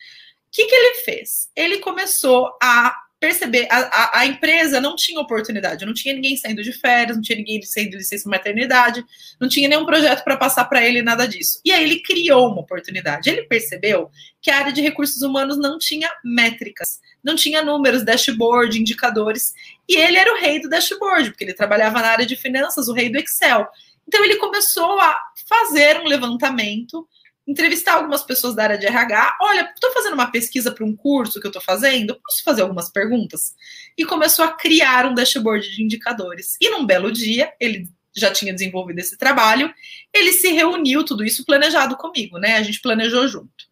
O 0.47 0.51
que, 0.51 0.65
que 0.65 0.75
ele 0.75 0.95
fez? 1.03 1.49
Ele 1.55 1.79
começou 1.79 2.57
a 2.61 2.97
perceber, 3.21 3.67
a, 3.71 3.79
a, 3.79 4.21
a, 4.21 4.27
empresa 4.27 4.81
não 4.81 4.95
tinha 4.95 5.21
oportunidade, 5.21 5.85
não 5.85 5.93
tinha 5.93 6.15
ninguém 6.15 6.37
saindo 6.37 6.63
de 6.63 6.73
férias, 6.73 7.17
não 7.17 7.23
tinha 7.23 7.37
ninguém 7.37 7.61
saindo 7.63 7.91
de 7.91 7.97
licença 7.97 8.29
maternidade, 8.29 9.05
não 9.41 9.49
tinha 9.49 9.69
nenhum 9.69 9.85
projeto 9.85 10.23
para 10.23 10.37
passar 10.37 10.65
para 10.67 10.85
ele, 10.85 11.03
nada 11.03 11.27
disso. 11.27 11.61
E 11.65 11.73
aí 11.73 11.83
ele 11.83 12.01
criou 12.01 12.49
uma 12.49 12.61
oportunidade. 12.61 13.29
Ele 13.29 13.43
percebeu 13.43 14.11
que 14.41 14.51
a 14.51 14.59
área 14.59 14.73
de 14.73 14.81
recursos 14.81 15.21
humanos 15.23 15.59
não 15.59 15.79
tinha 15.79 16.09
métricas, 16.25 17.01
não 17.23 17.35
tinha 17.35 17.63
números, 17.63 18.05
dashboard, 18.05 18.79
indicadores, 18.79 19.53
e 19.89 19.97
ele 19.97 20.17
era 20.17 20.33
o 20.33 20.39
rei 20.39 20.61
do 20.61 20.69
dashboard, 20.69 21.31
porque 21.31 21.45
ele 21.45 21.55
trabalhava 21.55 22.01
na 22.01 22.09
área 22.09 22.27
de 22.27 22.37
finanças, 22.37 22.89
o 22.89 22.93
rei 22.93 23.11
do 23.11 23.19
Excel. 23.19 23.67
Então 24.07 24.25
ele 24.25 24.37
começou 24.37 24.99
a 25.01 25.17
fazer 25.49 26.01
um 26.01 26.07
levantamento 26.07 27.07
entrevistar 27.49 27.95
algumas 27.95 28.23
pessoas 28.23 28.55
da 28.55 28.63
área 28.65 28.79
de 28.79 28.87
RH. 28.87 29.39
Olha, 29.41 29.73
estou 29.75 29.91
fazendo 29.93 30.13
uma 30.13 30.31
pesquisa 30.31 30.71
para 30.71 30.85
um 30.85 30.95
curso 30.95 31.41
que 31.41 31.47
eu 31.47 31.51
estou 31.51 31.63
fazendo, 31.63 32.21
posso 32.23 32.45
fazer 32.45 32.61
algumas 32.61 32.91
perguntas? 32.91 33.55
E 33.97 34.05
começou 34.05 34.45
a 34.45 34.53
criar 34.53 35.07
um 35.07 35.15
dashboard 35.15 35.75
de 35.75 35.83
indicadores. 35.83 36.59
E 36.61 36.69
num 36.69 36.85
belo 36.85 37.11
dia, 37.11 37.51
ele 37.59 37.89
já 38.15 38.31
tinha 38.31 38.53
desenvolvido 38.53 38.99
esse 38.99 39.17
trabalho, 39.17 39.73
ele 40.13 40.33
se 40.33 40.49
reuniu, 40.53 41.05
tudo 41.05 41.25
isso 41.25 41.45
planejado 41.45 41.97
comigo, 41.97 42.39
né? 42.39 42.57
A 42.57 42.63
gente 42.63 42.83
planejou 42.83 43.27
junto. 43.27 43.65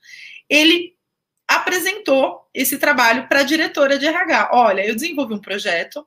Ele 0.49 0.95
apresentou 1.47 2.49
esse 2.54 2.78
trabalho 2.78 3.28
para 3.28 3.40
a 3.40 3.45
diretora 3.45 3.99
de 3.99 4.06
RH. 4.06 4.50
Olha, 4.52 4.87
eu 4.87 4.95
desenvolvi 4.95 5.35
um 5.35 5.40
projeto 5.40 6.06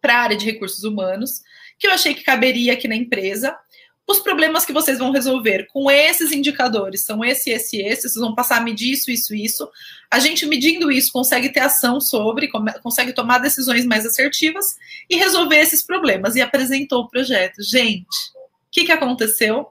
para 0.00 0.14
a 0.14 0.22
área 0.22 0.36
de 0.36 0.46
recursos 0.46 0.82
humanos 0.82 1.42
que 1.78 1.86
eu 1.86 1.92
achei 1.92 2.14
que 2.14 2.24
caberia 2.24 2.72
aqui 2.72 2.88
na 2.88 2.96
empresa 2.96 3.56
os 4.10 4.20
problemas 4.20 4.64
que 4.64 4.72
vocês 4.72 4.98
vão 4.98 5.12
resolver 5.12 5.66
com 5.72 5.90
esses 5.90 6.32
indicadores 6.32 7.04
são 7.04 7.24
esse, 7.24 7.50
esse, 7.50 7.80
esse, 7.80 8.02
vocês 8.02 8.14
vão 8.14 8.34
passar 8.34 8.58
a 8.58 8.60
medir 8.60 8.92
isso, 8.92 9.10
isso, 9.10 9.34
isso. 9.34 9.70
A 10.10 10.18
gente 10.18 10.46
medindo 10.46 10.90
isso 10.90 11.12
consegue 11.12 11.48
ter 11.48 11.60
ação 11.60 12.00
sobre, 12.00 12.48
consegue 12.82 13.12
tomar 13.12 13.38
decisões 13.38 13.86
mais 13.86 14.04
assertivas 14.04 14.76
e 15.08 15.16
resolver 15.16 15.56
esses 15.56 15.82
problemas. 15.82 16.36
E 16.36 16.40
apresentou 16.40 17.02
o 17.02 17.08
projeto. 17.08 17.62
Gente, 17.62 18.04
o 18.06 18.70
que, 18.72 18.84
que 18.84 18.92
aconteceu? 18.92 19.68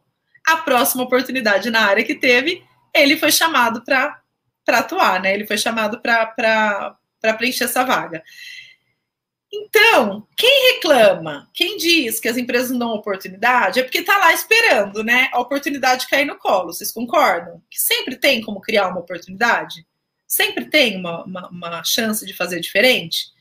A 0.47 0.57
próxima 0.57 1.03
oportunidade 1.03 1.69
na 1.69 1.81
área 1.81 2.03
que 2.03 2.15
teve, 2.15 2.63
ele 2.93 3.17
foi 3.17 3.31
chamado 3.31 3.83
para 3.83 4.21
atuar, 4.67 5.21
né? 5.21 5.33
Ele 5.33 5.45
foi 5.45 5.57
chamado 5.57 6.01
para 6.01 6.97
preencher 7.37 7.65
essa 7.65 7.83
vaga. 7.83 8.23
Então, 9.51 10.27
quem 10.37 10.73
reclama, 10.73 11.49
quem 11.53 11.77
diz 11.77 12.19
que 12.19 12.27
as 12.27 12.37
empresas 12.37 12.69
não 12.69 12.79
dão 12.79 12.89
oportunidade, 12.93 13.79
é 13.79 13.83
porque 13.83 13.99
está 13.99 14.17
lá 14.17 14.31
esperando, 14.31 15.03
né? 15.03 15.29
A 15.33 15.39
oportunidade 15.39 16.07
cair 16.07 16.25
no 16.25 16.37
colo. 16.37 16.71
Vocês 16.71 16.91
concordam? 16.91 17.61
Que 17.69 17.79
sempre 17.79 18.15
tem 18.15 18.41
como 18.41 18.61
criar 18.61 18.89
uma 18.89 18.99
oportunidade? 18.99 19.85
Sempre 20.27 20.65
tem 20.65 20.97
uma, 20.97 21.23
uma, 21.23 21.49
uma 21.49 21.83
chance 21.83 22.23
de 22.25 22.33
fazer 22.33 22.59
diferente? 22.59 23.31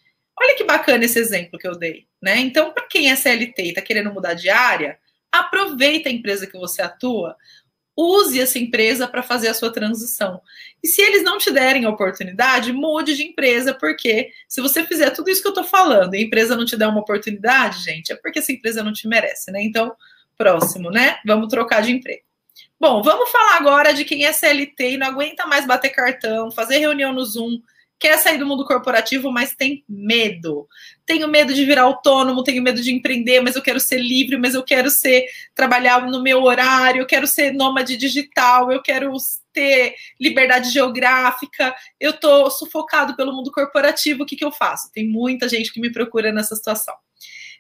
Olha 0.41 0.57
que 0.57 0.65
bacana 0.65 1.05
esse 1.05 1.19
exemplo 1.19 1.59
que 1.59 1.69
eu 1.69 1.77
dei, 1.77 2.07
né? 2.23 2.39
Então, 2.39 2.73
para 2.73 2.87
quem 2.87 3.11
é 3.11 3.17
CLT 3.17 3.63
e 3.63 3.69
está 3.69 3.83
querendo 3.83 4.13
mudar 4.13 4.33
de 4.33 4.49
área, 4.49 4.99
aproveita 5.31 6.09
a 6.09 6.13
empresa 6.13 6.47
que 6.47 6.57
você 6.57 6.81
atua, 6.81 7.37
use 7.99 8.41
essa 8.41 8.59
empresa 8.59 9.09
para 9.09 9.23
fazer 9.23 9.49
a 9.49 9.55
sua 9.55 9.73
transição. 9.73 10.41
E 10.83 10.87
se 10.87 11.03
eles 11.03 11.25
não 11.25 11.37
te 11.37 11.51
derem 11.51 11.85
a 11.85 11.91
oportunidade, 11.91 12.73
mude 12.73 13.17
de 13.17 13.25
empresa, 13.25 13.75
porque 13.75 14.31
se 14.47 14.61
você 14.61 14.85
fizer 14.85 15.11
tudo 15.11 15.29
isso 15.29 15.43
que 15.43 15.49
eu 15.49 15.53
estou 15.53 15.65
falando 15.65 16.15
e 16.15 16.19
a 16.19 16.23
empresa 16.23 16.57
não 16.57 16.65
te 16.65 16.77
der 16.77 16.87
uma 16.87 17.01
oportunidade, 17.01 17.83
gente, 17.83 18.13
é 18.13 18.17
porque 18.17 18.39
essa 18.39 18.53
empresa 18.53 18.85
não 18.85 18.93
te 18.93 19.09
merece, 19.09 19.51
né? 19.51 19.61
Então, 19.63 19.95
próximo, 20.37 20.91
né? 20.91 21.19
Vamos 21.27 21.49
trocar 21.49 21.83
de 21.83 21.91
emprego. 21.91 22.23
Bom, 22.79 23.03
vamos 23.03 23.31
falar 23.31 23.57
agora 23.57 23.93
de 23.93 24.05
quem 24.05 24.25
é 24.25 24.33
CLT 24.33 24.93
e 24.93 24.97
não 24.97 25.09
aguenta 25.09 25.45
mais 25.47 25.67
bater 25.67 25.89
cartão, 25.89 26.53
fazer 26.53 26.79
reunião 26.79 27.13
no 27.13 27.25
Zoom, 27.25 27.61
quer 27.99 28.19
sair 28.19 28.39
do 28.39 28.47
mundo 28.47 28.65
corporativo, 28.65 29.31
mas 29.33 29.55
tem 29.55 29.85
medo. 29.89 30.69
Tenho 31.05 31.27
medo 31.27 31.53
de 31.53 31.65
virar 31.65 31.83
autônomo, 31.83 32.45
tenho 32.45 32.63
medo 32.63 32.81
de 32.81 32.93
empreender, 32.93 33.41
mas 33.41 33.57
eu 33.57 33.63
quero 33.63 33.81
ser 33.81 33.99
livre, 33.99 34.39
mas 34.39 34.55
eu 34.55 34.63
quero 34.63 34.89
ser 34.91 35.27
trabalhar 35.55 36.07
no 36.07 36.23
meu 36.23 36.43
horário, 36.43 37.03
eu 37.03 37.07
quero 37.07 37.27
ser 37.27 37.53
nômade 37.53 37.97
digital, 37.97 38.71
eu 38.71 38.81
quero 38.81 39.13
ter 39.53 39.95
liberdade 40.21 40.71
geográfica, 40.71 41.75
eu 41.99 42.13
tô 42.13 42.49
sufocado 42.51 43.17
pelo 43.17 43.33
mundo 43.33 43.51
corporativo, 43.51 44.23
o 44.23 44.27
que, 44.27 44.37
que 44.37 44.45
eu 44.45 44.53
faço? 44.53 44.93
Tem 44.93 45.09
muita 45.09 45.49
gente 45.49 45.73
que 45.73 45.81
me 45.81 45.91
procura 45.91 46.31
nessa 46.31 46.55
situação. 46.55 46.95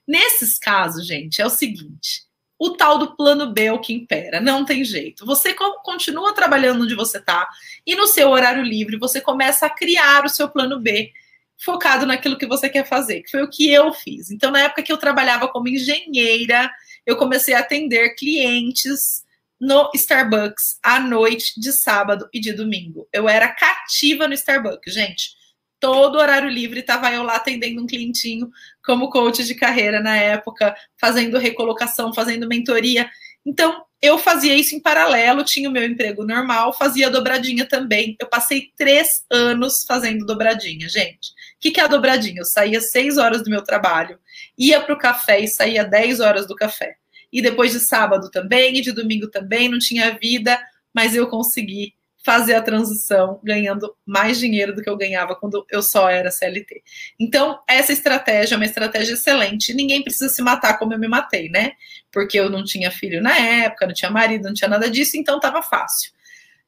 Nesses 0.06 0.58
casos, 0.58 1.06
gente, 1.06 1.42
é 1.42 1.46
o 1.46 1.50
seguinte: 1.50 2.27
o 2.58 2.70
tal 2.70 2.98
do 2.98 3.14
plano 3.14 3.52
B 3.52 3.64
é 3.64 3.72
o 3.72 3.80
que 3.80 3.92
impera, 3.92 4.40
não 4.40 4.64
tem 4.64 4.84
jeito. 4.84 5.24
Você 5.24 5.54
continua 5.84 6.34
trabalhando 6.34 6.82
onde 6.82 6.94
você 6.94 7.18
está 7.18 7.48
e 7.86 7.94
no 7.94 8.06
seu 8.06 8.30
horário 8.30 8.62
livre 8.62 8.98
você 8.98 9.20
começa 9.20 9.66
a 9.66 9.70
criar 9.70 10.24
o 10.24 10.28
seu 10.28 10.48
plano 10.48 10.80
B 10.80 11.12
focado 11.56 12.04
naquilo 12.04 12.38
que 12.38 12.46
você 12.46 12.68
quer 12.68 12.86
fazer, 12.86 13.22
que 13.22 13.30
foi 13.30 13.42
o 13.42 13.50
que 13.50 13.70
eu 13.70 13.92
fiz. 13.92 14.30
Então, 14.30 14.50
na 14.50 14.60
época 14.60 14.82
que 14.82 14.92
eu 14.92 14.98
trabalhava 14.98 15.48
como 15.48 15.68
engenheira, 15.68 16.70
eu 17.06 17.16
comecei 17.16 17.54
a 17.54 17.60
atender 17.60 18.14
clientes 18.14 19.24
no 19.60 19.90
Starbucks 19.94 20.78
à 20.82 21.00
noite 21.00 21.60
de 21.60 21.72
sábado 21.72 22.28
e 22.32 22.40
de 22.40 22.52
domingo. 22.52 23.08
Eu 23.12 23.28
era 23.28 23.48
cativa 23.48 24.28
no 24.28 24.34
Starbucks, 24.34 24.92
gente 24.92 25.37
todo 25.80 26.18
horário 26.18 26.48
livre 26.48 26.80
estava 26.80 27.12
eu 27.12 27.22
lá 27.22 27.36
atendendo 27.36 27.82
um 27.82 27.86
clientinho 27.86 28.50
como 28.84 29.10
coach 29.10 29.44
de 29.44 29.54
carreira 29.54 30.00
na 30.00 30.16
época, 30.16 30.74
fazendo 31.00 31.38
recolocação, 31.38 32.12
fazendo 32.12 32.48
mentoria. 32.48 33.08
Então, 33.44 33.84
eu 34.00 34.16
fazia 34.16 34.54
isso 34.54 34.76
em 34.76 34.80
paralelo, 34.80 35.42
tinha 35.42 35.68
o 35.68 35.72
meu 35.72 35.84
emprego 35.84 36.24
normal, 36.24 36.72
fazia 36.72 37.10
dobradinha 37.10 37.66
também. 37.66 38.16
Eu 38.20 38.28
passei 38.28 38.70
três 38.76 39.08
anos 39.30 39.84
fazendo 39.86 40.24
dobradinha, 40.24 40.88
gente. 40.88 41.30
O 41.30 41.60
que, 41.60 41.72
que 41.72 41.80
é 41.80 41.84
a 41.84 41.88
dobradinha? 41.88 42.40
Eu 42.40 42.44
saía 42.44 42.80
seis 42.80 43.18
horas 43.18 43.42
do 43.42 43.50
meu 43.50 43.62
trabalho, 43.62 44.18
ia 44.56 44.80
para 44.80 44.94
o 44.94 44.98
café 44.98 45.40
e 45.40 45.48
saía 45.48 45.84
dez 45.84 46.20
horas 46.20 46.46
do 46.46 46.54
café. 46.54 46.94
E 47.32 47.42
depois 47.42 47.72
de 47.72 47.80
sábado 47.80 48.30
também, 48.30 48.78
e 48.78 48.80
de 48.80 48.92
domingo 48.92 49.28
também, 49.28 49.68
não 49.68 49.78
tinha 49.78 50.16
vida, 50.16 50.58
mas 50.94 51.14
eu 51.14 51.26
consegui 51.26 51.92
fazer 52.28 52.56
a 52.56 52.60
transição 52.60 53.40
ganhando 53.42 53.96
mais 54.04 54.38
dinheiro 54.38 54.74
do 54.74 54.82
que 54.82 54.90
eu 54.90 54.98
ganhava 54.98 55.34
quando 55.34 55.64
eu 55.70 55.80
só 55.80 56.10
era 56.10 56.30
CLT. 56.30 56.82
Então, 57.18 57.58
essa 57.66 57.90
estratégia 57.90 58.54
é 58.54 58.58
uma 58.58 58.66
estratégia 58.66 59.14
excelente. 59.14 59.72
Ninguém 59.72 60.02
precisa 60.02 60.28
se 60.28 60.42
matar 60.42 60.78
como 60.78 60.92
eu 60.92 60.98
me 60.98 61.08
matei, 61.08 61.48
né? 61.48 61.72
Porque 62.12 62.38
eu 62.38 62.50
não 62.50 62.62
tinha 62.62 62.90
filho 62.90 63.22
na 63.22 63.34
época, 63.34 63.86
não 63.86 63.94
tinha 63.94 64.10
marido, 64.10 64.44
não 64.44 64.52
tinha 64.52 64.68
nada 64.68 64.90
disso, 64.90 65.16
então 65.16 65.36
estava 65.36 65.62
fácil. 65.62 66.12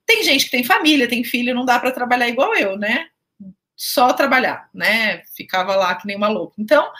Tem 0.06 0.24
gente 0.24 0.46
que 0.46 0.50
tem 0.50 0.64
família, 0.64 1.06
tem 1.06 1.22
filho, 1.22 1.54
não 1.54 1.66
dá 1.66 1.78
para 1.78 1.92
trabalhar 1.92 2.30
igual 2.30 2.56
eu, 2.56 2.78
né? 2.78 3.08
Só 3.76 4.14
trabalhar, 4.14 4.70
né? 4.72 5.20
Ficava 5.36 5.76
lá 5.76 5.94
que 5.94 6.06
nem 6.06 6.16
uma 6.16 6.28
louca. 6.28 6.54
Então, 6.58 6.90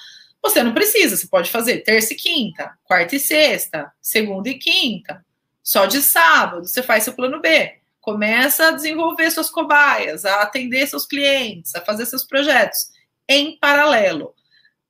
você 0.43 0.63
não 0.63 0.75
precisa, 0.75 1.17
você 1.17 1.27
pode 1.27 1.51
fazer 1.51 1.79
terça 1.79 2.13
e 2.13 2.17
quinta, 2.17 2.77
quarta 2.85 3.17
e 3.17 3.21
sexta, 3.21 3.91
segunda 4.03 4.51
e 4.51 4.59
quinta, 4.59 5.25
só 5.63 5.87
de 5.87 6.03
sábado, 6.03 6.67
você 6.67 6.83
faz 6.83 7.05
seu 7.05 7.15
plano 7.15 7.41
B 7.41 7.80
Começa 8.11 8.67
a 8.67 8.71
desenvolver 8.73 9.31
suas 9.31 9.49
cobaias, 9.49 10.25
a 10.25 10.43
atender 10.43 10.85
seus 10.89 11.07
clientes, 11.07 11.77
a 11.77 11.81
fazer 11.81 12.05
seus 12.07 12.25
projetos 12.25 12.89
em 13.29 13.57
paralelo. 13.57 14.35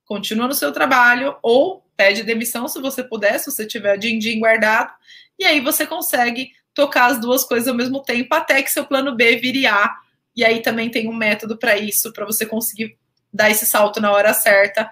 Continua 0.07 0.49
no 0.49 0.55
seu 0.55 0.73
trabalho 0.73 1.37
ou 1.43 1.85
pede 1.99 2.23
demissão 2.23 2.67
se 2.67 2.81
você 2.81 3.05
puder, 3.05 3.39
se 3.39 3.51
você 3.51 3.67
tiver 3.67 3.99
din-din 3.99 4.41
guardado, 4.41 4.91
e 5.39 5.45
aí 5.45 5.61
você 5.61 5.87
consegue 5.87 6.51
tocar 6.73 7.11
as 7.11 7.21
duas 7.21 7.45
coisas 7.45 7.69
ao 7.69 7.75
mesmo 7.75 8.03
tempo 8.03 8.35
até 8.35 8.63
que 8.63 8.71
seu 8.71 8.87
plano 8.87 9.15
B 9.15 9.37
vire 9.37 9.67
A. 9.67 9.95
E 10.35 10.43
aí 10.43 10.63
também 10.63 10.89
tem 10.91 11.07
um 11.07 11.15
método 11.15 11.59
para 11.59 11.77
isso, 11.77 12.15
para 12.15 12.25
você 12.25 12.47
conseguir 12.47 12.97
dar 13.31 13.51
esse 13.51 13.67
salto 13.67 14.01
na 14.01 14.11
hora 14.11 14.33
certa, 14.33 14.91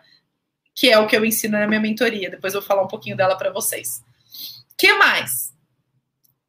que 0.75 0.91
é 0.91 0.99
o 0.99 1.07
que 1.07 1.17
eu 1.17 1.25
ensino 1.25 1.59
na 1.59 1.67
minha 1.67 1.81
mentoria. 1.81 2.29
Depois 2.29 2.53
eu 2.53 2.61
vou 2.61 2.69
falar 2.69 2.83
um 2.83 2.89
pouquinho 2.89 3.17
dela 3.17 3.39
para 3.39 3.51
vocês. 3.51 4.05
que 4.77 4.93
mais? 4.97 5.57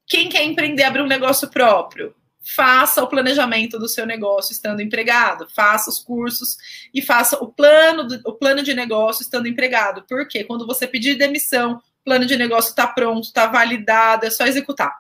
Quem 0.10 0.28
quer 0.28 0.43
empreender, 0.43 0.84
abrir 0.84 1.04
um 1.04 1.08
negócio 1.08 1.48
próprio, 1.48 2.15
faça 2.41 3.04
o 3.04 3.08
planejamento 3.08 3.78
do 3.78 3.88
seu 3.88 4.08
negócio 4.08 4.52
estando 4.52 4.82
empregado, 4.82 5.48
faça 5.54 5.88
os 5.88 6.00
cursos 6.00 6.58
e 6.91 7.00
faça 7.00 7.38
o 7.38 7.48
plano, 7.48 8.08
do, 8.08 8.19
o 8.28 8.34
plano 8.34 8.63
de 8.63 8.74
negócio 8.74 9.22
estando 9.22 9.48
empregado. 9.48 10.04
Porque 10.10 10.43
quando 10.43 10.65
você 10.65 10.88
pedir 10.88 11.15
demissão, 11.15 11.76
o 11.76 12.04
plano 12.04 12.26
de 12.26 12.36
negócio 12.36 12.72
está 12.72 12.88
pronto, 12.88 13.26
está 13.26 13.45
validado, 13.45 14.26
é 14.26 14.32
só 14.32 14.48
executar. 14.48 14.98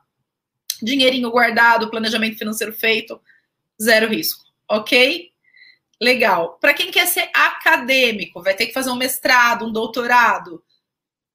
Dinheirinho 0.79 1.31
guardado, 1.31 1.89
planejamento 1.89 2.37
financeiro 2.37 2.71
feito, 2.71 3.19
zero 3.81 4.07
risco, 4.07 4.43
ok? 4.69 5.31
Legal. 5.99 6.59
Para 6.61 6.75
quem 6.75 6.91
quer 6.91 7.07
ser 7.07 7.31
acadêmico, 7.33 8.43
vai 8.43 8.53
ter 8.53 8.67
que 8.67 8.73
fazer 8.73 8.91
um 8.91 8.95
mestrado, 8.95 9.65
um 9.65 9.71
doutorado. 9.71 10.63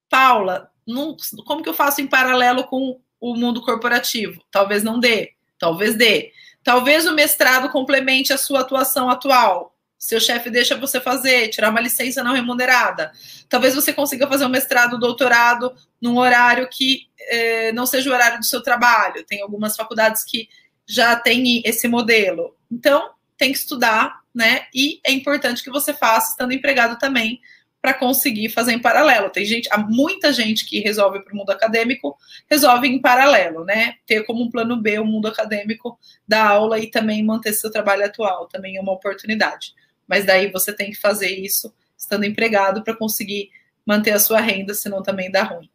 Paula, 0.09 0.71
não, 0.87 1.17
como 1.45 1.63
que 1.63 1.69
eu 1.69 1.75
faço 1.75 2.01
em 2.01 2.07
paralelo 2.07 2.65
com 2.65 3.01
o 3.31 3.37
mundo 3.37 3.63
corporativo? 3.63 4.43
Talvez 4.51 4.83
não 4.83 4.99
dê, 4.99 5.33
talvez 5.59 5.97
dê. 5.97 6.33
Talvez 6.63 7.07
o 7.07 7.15
mestrado 7.15 7.69
complemente 7.71 8.33
a 8.33 8.39
sua 8.39 8.61
atuação 8.61 9.09
atual. 9.09 9.75
Seu 9.99 10.21
chefe 10.21 10.51
deixa 10.51 10.77
você 10.77 11.01
fazer, 11.01 11.49
tirar 11.49 11.71
uma 11.71 11.81
licença 11.81 12.23
não 12.23 12.35
remunerada. 12.35 13.13
Talvez 13.49 13.75
você 13.75 13.93
consiga 13.93 14.27
fazer 14.27 14.45
um 14.45 14.51
mestrado, 14.51 14.99
doutorado 14.99 15.73
num 16.01 16.19
horário 16.19 16.69
que 16.69 17.09
eh, 17.19 17.73
não 17.73 17.87
seja 17.87 18.11
o 18.11 18.13
horário 18.13 18.39
do 18.39 18.45
seu 18.45 18.63
trabalho. 18.63 19.25
Tem 19.25 19.41
algumas 19.41 19.77
faculdades 19.77 20.23
que 20.25 20.49
já 20.87 21.17
têm 21.17 21.63
esse 21.65 21.89
modelo. 21.89 22.55
Então, 22.71 23.11
tem 23.39 23.53
que 23.53 23.59
estudar, 23.59 24.21
né? 24.35 24.67
E 24.75 25.01
é 25.05 25.13
importante 25.13 25.63
que 25.63 25.71
você 25.71 25.95
faça 25.95 26.33
estando 26.33 26.53
empregado 26.53 26.99
também, 26.99 27.41
para 27.85 27.93
conseguir 27.93 28.49
fazer 28.49 28.73
em 28.73 28.79
paralelo. 28.79 29.29
Tem 29.29 29.45
gente, 29.45 29.69
há 29.71 29.77
muita 29.77 30.33
gente 30.33 30.65
que 30.65 30.81
resolve 30.81 31.21
para 31.21 31.35
o 31.35 31.37
mundo 31.37 31.51
acadêmico, 31.51 32.17
resolve 32.51 32.89
em 32.89 32.99
paralelo, 32.99 33.63
né? 33.63 33.97
Ter 34.07 34.25
como 34.25 34.43
um 34.43 34.49
plano 34.49 34.81
B 34.81 34.99
o 34.99 35.05
mundo 35.05 35.29
acadêmico 35.29 35.99
da 36.27 36.49
aula 36.49 36.79
e 36.79 36.91
também 36.91 37.23
manter 37.23 37.53
seu 37.53 37.71
trabalho 37.71 38.07
atual, 38.07 38.49
também 38.49 38.79
é 38.79 38.81
uma 38.81 38.95
oportunidade. 38.95 39.75
Mas 40.09 40.25
daí 40.25 40.51
você 40.51 40.73
tem 40.73 40.93
que 40.93 40.97
fazer 40.99 41.29
isso 41.29 41.75
estando 41.95 42.25
empregado 42.25 42.83
para 42.83 42.97
conseguir 42.97 43.51
manter 43.85 44.13
a 44.13 44.19
sua 44.19 44.41
renda, 44.41 44.73
senão 44.73 45.03
também 45.03 45.31
dá 45.31 45.43
ruim. 45.43 45.69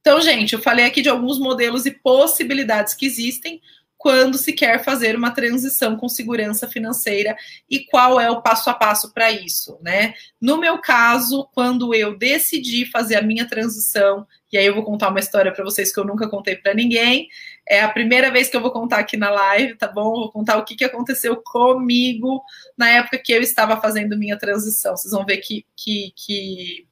Então, 0.00 0.20
gente, 0.20 0.54
eu 0.54 0.60
falei 0.60 0.84
aqui 0.84 1.00
de 1.00 1.10
alguns 1.10 1.38
modelos 1.38 1.86
e 1.86 1.92
possibilidades 1.92 2.92
que 2.92 3.06
existem 3.06 3.62
quando 4.00 4.38
se 4.38 4.54
quer 4.54 4.82
fazer 4.82 5.14
uma 5.14 5.30
transição 5.30 5.94
com 5.94 6.08
segurança 6.08 6.66
financeira 6.66 7.36
e 7.68 7.80
qual 7.80 8.18
é 8.18 8.30
o 8.30 8.40
passo 8.40 8.70
a 8.70 8.74
passo 8.74 9.12
para 9.12 9.30
isso, 9.30 9.78
né? 9.82 10.14
No 10.40 10.56
meu 10.56 10.78
caso, 10.78 11.46
quando 11.52 11.94
eu 11.94 12.16
decidi 12.16 12.86
fazer 12.86 13.16
a 13.16 13.22
minha 13.22 13.46
transição, 13.46 14.26
e 14.50 14.56
aí 14.56 14.64
eu 14.64 14.74
vou 14.74 14.84
contar 14.84 15.10
uma 15.10 15.20
história 15.20 15.52
para 15.52 15.62
vocês 15.62 15.92
que 15.92 16.00
eu 16.00 16.04
nunca 16.06 16.26
contei 16.30 16.56
para 16.56 16.72
ninguém, 16.72 17.28
é 17.68 17.82
a 17.82 17.90
primeira 17.90 18.30
vez 18.30 18.48
que 18.48 18.56
eu 18.56 18.62
vou 18.62 18.70
contar 18.70 19.00
aqui 19.00 19.18
na 19.18 19.28
live, 19.28 19.76
tá 19.76 19.86
bom? 19.86 20.12
Vou 20.12 20.32
contar 20.32 20.56
o 20.56 20.64
que, 20.64 20.76
que 20.76 20.84
aconteceu 20.84 21.36
comigo 21.44 22.42
na 22.78 22.88
época 22.88 23.18
que 23.18 23.34
eu 23.34 23.42
estava 23.42 23.78
fazendo 23.82 24.16
minha 24.16 24.38
transição. 24.38 24.96
Vocês 24.96 25.12
vão 25.12 25.26
ver 25.26 25.36
que, 25.36 25.66
que, 25.76 26.10
que 26.16 26.86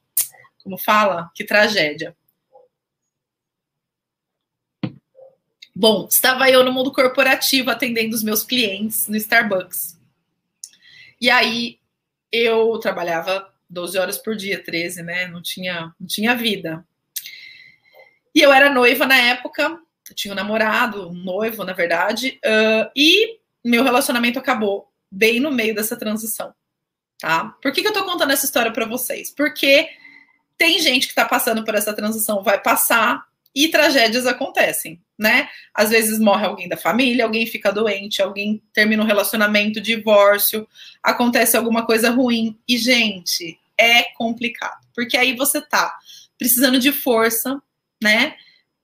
como 0.62 0.76
fala? 0.76 1.30
Que 1.34 1.42
tragédia. 1.42 2.14
Bom, 5.80 6.08
estava 6.10 6.50
eu 6.50 6.64
no 6.64 6.72
mundo 6.72 6.90
corporativo 6.90 7.70
atendendo 7.70 8.12
os 8.12 8.24
meus 8.24 8.42
clientes 8.42 9.06
no 9.06 9.16
Starbucks. 9.16 9.96
E 11.20 11.30
aí 11.30 11.78
eu 12.32 12.76
trabalhava 12.80 13.48
12 13.70 13.96
horas 13.96 14.18
por 14.18 14.34
dia, 14.34 14.60
13, 14.60 15.04
né? 15.04 15.28
Não 15.28 15.40
tinha, 15.40 15.94
não 16.00 16.04
tinha 16.04 16.34
vida. 16.34 16.84
E 18.34 18.40
eu 18.40 18.52
era 18.52 18.74
noiva 18.74 19.06
na 19.06 19.18
época, 19.18 19.78
tinha 20.16 20.32
um 20.32 20.34
namorado, 20.34 21.10
um 21.10 21.14
noivo, 21.14 21.62
na 21.62 21.74
verdade, 21.74 22.40
uh, 22.44 22.90
e 22.96 23.38
meu 23.64 23.84
relacionamento 23.84 24.36
acabou 24.36 24.92
bem 25.08 25.38
no 25.38 25.52
meio 25.52 25.76
dessa 25.76 25.96
transição, 25.96 26.52
tá? 27.20 27.56
Por 27.62 27.70
que, 27.70 27.82
que 27.82 27.88
eu 27.88 27.92
tô 27.92 28.04
contando 28.04 28.32
essa 28.32 28.46
história 28.46 28.72
para 28.72 28.84
vocês? 28.84 29.30
Porque 29.30 29.88
tem 30.56 30.80
gente 30.80 31.06
que 31.06 31.14
tá 31.14 31.24
passando 31.24 31.64
por 31.64 31.76
essa 31.76 31.94
transição, 31.94 32.42
vai 32.42 32.60
passar, 32.60 33.28
e 33.58 33.66
tragédias 33.66 34.24
acontecem, 34.24 35.02
né? 35.18 35.48
Às 35.74 35.90
vezes 35.90 36.20
morre 36.20 36.46
alguém 36.46 36.68
da 36.68 36.76
família, 36.76 37.24
alguém 37.24 37.44
fica 37.44 37.72
doente, 37.72 38.22
alguém 38.22 38.62
termina 38.72 39.02
um 39.02 39.06
relacionamento, 39.06 39.80
divórcio, 39.80 40.68
acontece 41.02 41.56
alguma 41.56 41.84
coisa 41.84 42.08
ruim. 42.08 42.56
E, 42.68 42.78
gente, 42.78 43.58
é 43.76 44.04
complicado, 44.14 44.78
porque 44.94 45.16
aí 45.16 45.34
você 45.34 45.60
tá 45.60 45.92
precisando 46.38 46.78
de 46.78 46.92
força, 46.92 47.60
né, 48.00 48.36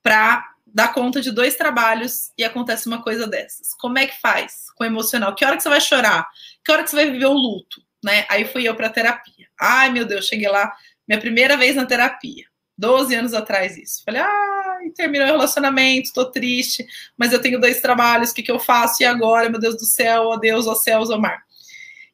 para 0.03 0.45
dar 0.67 0.89
conta 0.89 1.21
de 1.21 1.31
dois 1.31 1.55
trabalhos 1.55 2.33
e 2.37 2.43
acontece 2.43 2.85
uma 2.85 3.01
coisa 3.01 3.25
dessas. 3.25 3.73
Como 3.75 3.97
é 3.97 4.07
que 4.07 4.19
faz 4.19 4.65
com 4.75 4.83
o 4.83 4.87
emocional? 4.87 5.33
Que 5.33 5.45
hora 5.45 5.55
que 5.55 5.63
você 5.63 5.69
vai 5.69 5.79
chorar? 5.79 6.27
Que 6.65 6.69
hora 6.73 6.83
que 6.83 6.89
você 6.89 6.97
vai 6.97 7.09
viver 7.09 7.27
o 7.27 7.33
luto, 7.33 7.81
né? 8.03 8.25
Aí 8.27 8.43
fui 8.43 8.67
eu 8.67 8.75
para 8.75 8.89
terapia. 8.89 9.47
Ai, 9.57 9.89
meu 9.89 10.03
Deus, 10.03 10.25
cheguei 10.25 10.49
lá, 10.49 10.75
minha 11.07 11.19
primeira 11.19 11.55
vez 11.55 11.77
na 11.77 11.85
terapia. 11.85 12.43
12 12.77 13.15
anos 13.15 13.33
atrás 13.33 13.77
isso. 13.77 14.03
Falei, 14.03 14.21
ah, 14.21 14.64
terminou 14.91 15.27
o 15.27 15.31
relacionamento, 15.31 16.13
tô 16.13 16.25
triste, 16.25 16.85
mas 17.17 17.31
eu 17.33 17.41
tenho 17.41 17.59
dois 17.59 17.81
trabalhos, 17.81 18.31
o 18.31 18.33
que, 18.33 18.43
que 18.43 18.51
eu 18.51 18.59
faço? 18.59 19.01
E 19.01 19.05
agora, 19.05 19.49
meu 19.49 19.59
Deus 19.59 19.75
do 19.75 19.85
céu, 19.85 20.23
ó 20.27 20.37
Deus, 20.37 20.67
ó 20.67 20.75
céus, 20.75 21.09
ó 21.09 21.17
mar. 21.17 21.43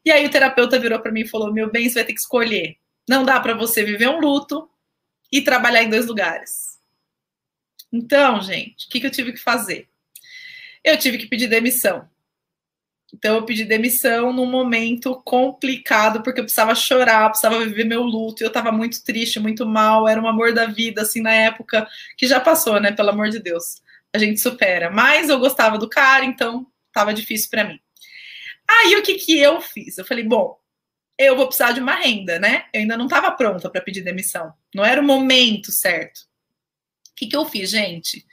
E 0.04 0.10
aí 0.10 0.26
o 0.26 0.30
terapeuta 0.30 0.78
virou 0.78 1.00
para 1.00 1.12
mim 1.12 1.20
e 1.20 1.28
falou: 1.28 1.52
meu 1.52 1.70
bem, 1.70 1.88
você 1.88 1.94
vai 1.94 2.04
ter 2.04 2.12
que 2.12 2.20
escolher. 2.20 2.76
Não 3.08 3.24
dá 3.24 3.38
para 3.40 3.54
você 3.54 3.84
viver 3.84 4.08
um 4.08 4.20
luto 4.20 4.68
e 5.30 5.40
trabalhar 5.40 5.82
em 5.82 5.90
dois 5.90 6.06
lugares. 6.06 6.78
Então, 7.92 8.40
gente, 8.40 8.86
o 8.86 8.90
que, 8.90 9.00
que 9.00 9.06
eu 9.06 9.10
tive 9.10 9.32
que 9.32 9.38
fazer? 9.38 9.88
Eu 10.82 10.96
tive 10.98 11.18
que 11.18 11.26
pedir 11.26 11.46
demissão. 11.46 12.08
Então 13.12 13.36
eu 13.36 13.44
pedi 13.44 13.64
demissão 13.64 14.32
num 14.32 14.46
momento 14.46 15.20
complicado, 15.24 16.22
porque 16.22 16.40
eu 16.40 16.44
precisava 16.44 16.74
chorar, 16.74 17.28
precisava 17.28 17.62
viver 17.64 17.84
meu 17.84 18.02
luto, 18.02 18.42
eu 18.42 18.48
estava 18.48 18.72
muito 18.72 19.04
triste, 19.04 19.38
muito 19.38 19.66
mal, 19.66 20.08
era 20.08 20.20
um 20.20 20.26
amor 20.26 20.54
da 20.54 20.66
vida, 20.66 21.02
assim, 21.02 21.20
na 21.20 21.32
época, 21.32 21.86
que 22.16 22.26
já 22.26 22.40
passou, 22.40 22.80
né? 22.80 22.90
Pelo 22.90 23.10
amor 23.10 23.28
de 23.28 23.38
Deus. 23.38 23.82
A 24.12 24.18
gente 24.18 24.40
supera. 24.40 24.90
Mas 24.90 25.28
eu 25.28 25.38
gostava 25.38 25.78
do 25.78 25.88
cara, 25.88 26.24
então 26.24 26.66
estava 26.88 27.12
difícil 27.12 27.50
para 27.50 27.64
mim. 27.64 27.78
Aí 28.68 28.96
o 28.96 29.02
que, 29.02 29.14
que 29.14 29.38
eu 29.38 29.60
fiz? 29.60 29.98
Eu 29.98 30.04
falei, 30.04 30.24
bom, 30.24 30.58
eu 31.18 31.36
vou 31.36 31.46
precisar 31.46 31.72
de 31.72 31.80
uma 31.80 31.94
renda, 31.94 32.38
né? 32.38 32.64
Eu 32.72 32.80
ainda 32.80 32.96
não 32.96 33.04
estava 33.04 33.30
pronta 33.32 33.70
para 33.70 33.80
pedir 33.80 34.02
demissão. 34.02 34.52
Não 34.74 34.84
era 34.84 35.00
o 35.00 35.04
momento 35.04 35.70
certo. 35.70 36.20
O 37.10 37.14
que, 37.14 37.26
que 37.26 37.36
eu 37.36 37.44
fiz, 37.44 37.70
gente? 37.70 38.24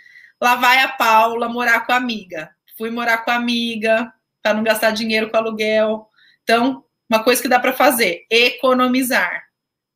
Lá 0.42 0.56
vai 0.56 0.80
a 0.80 0.88
Paula 0.88 1.50
morar 1.50 1.86
com 1.86 1.92
a 1.92 1.98
amiga. 1.98 2.50
Fui 2.78 2.90
morar 2.90 3.20
com 3.20 3.32
a 3.32 3.36
amiga, 3.36 4.12
para 4.42 4.54
não 4.54 4.64
gastar 4.64 4.92
dinheiro 4.92 5.30
com 5.30 5.38
aluguel. 5.38 6.08
Então, 6.44 6.84
uma 7.10 7.24
coisa 7.24 7.42
que 7.42 7.48
dá 7.48 7.60
para 7.60 7.74
fazer, 7.74 8.26
economizar. 8.30 9.44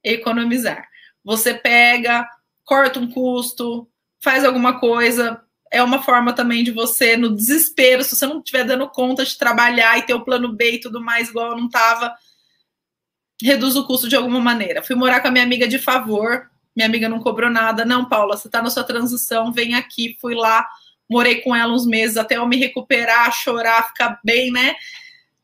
Economizar. 0.03 0.88
Você 1.23 1.53
pega, 1.53 2.27
corta 2.65 2.99
um 2.99 3.10
custo, 3.10 3.89
faz 4.21 4.43
alguma 4.43 4.79
coisa. 4.79 5.41
É 5.71 5.82
uma 5.82 6.01
forma 6.03 6.34
também 6.34 6.63
de 6.63 6.71
você, 6.71 7.17
no 7.17 7.34
desespero, 7.34 8.03
se 8.03 8.15
você 8.15 8.25
não 8.25 8.39
estiver 8.39 8.63
dando 8.63 8.88
conta 8.89 9.25
de 9.25 9.38
trabalhar 9.38 9.97
e 9.97 10.03
ter 10.03 10.13
o 10.13 10.23
plano 10.23 10.53
B 10.53 10.73
e 10.73 10.79
tudo 10.79 11.01
mais, 11.01 11.29
igual 11.29 11.51
eu 11.51 11.58
não 11.58 11.65
estava, 11.65 12.13
reduz 13.41 13.75
o 13.75 13.86
custo 13.86 14.08
de 14.08 14.15
alguma 14.15 14.39
maneira. 14.39 14.84
Fui 14.84 14.95
morar 14.95 15.19
com 15.21 15.27
a 15.27 15.32
minha 15.32 15.43
amiga 15.43 15.67
de 15.67 15.79
favor, 15.79 16.49
minha 16.75 16.88
amiga 16.88 17.10
não 17.10 17.19
cobrou 17.19 17.49
nada. 17.49 17.86
Não, 17.86 18.08
Paula, 18.08 18.38
você 18.38 18.47
está 18.47 18.62
na 18.62 18.69
sua 18.69 18.84
transição, 18.84 19.51
vem 19.51 19.75
aqui. 19.75 20.15
Fui 20.19 20.36
lá, 20.36 20.67
morei 21.09 21.41
com 21.41 21.55
ela 21.55 21.73
uns 21.73 21.85
meses 21.85 22.17
até 22.17 22.37
eu 22.37 22.47
me 22.47 22.57
recuperar, 22.57 23.31
chorar, 23.31 23.87
ficar 23.87 24.19
bem, 24.23 24.51
né? 24.51 24.75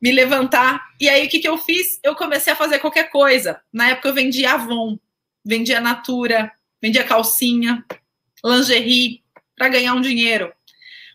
Me 0.00 0.12
levantar. 0.12 0.88
E 0.98 1.08
aí, 1.08 1.26
o 1.26 1.28
que, 1.28 1.38
que 1.38 1.48
eu 1.48 1.58
fiz? 1.58 2.00
Eu 2.02 2.14
comecei 2.14 2.52
a 2.52 2.56
fazer 2.56 2.78
qualquer 2.78 3.10
coisa. 3.10 3.60
Na 3.72 3.90
época, 3.90 4.08
eu 4.08 4.14
vendia 4.14 4.52
Avon, 4.54 4.98
vendia 5.44 5.80
Natura, 5.80 6.50
vendia 6.80 7.04
calcinha, 7.04 7.84
lingerie, 8.44 9.22
para 9.56 9.68
ganhar 9.68 9.94
um 9.94 10.00
dinheiro. 10.00 10.52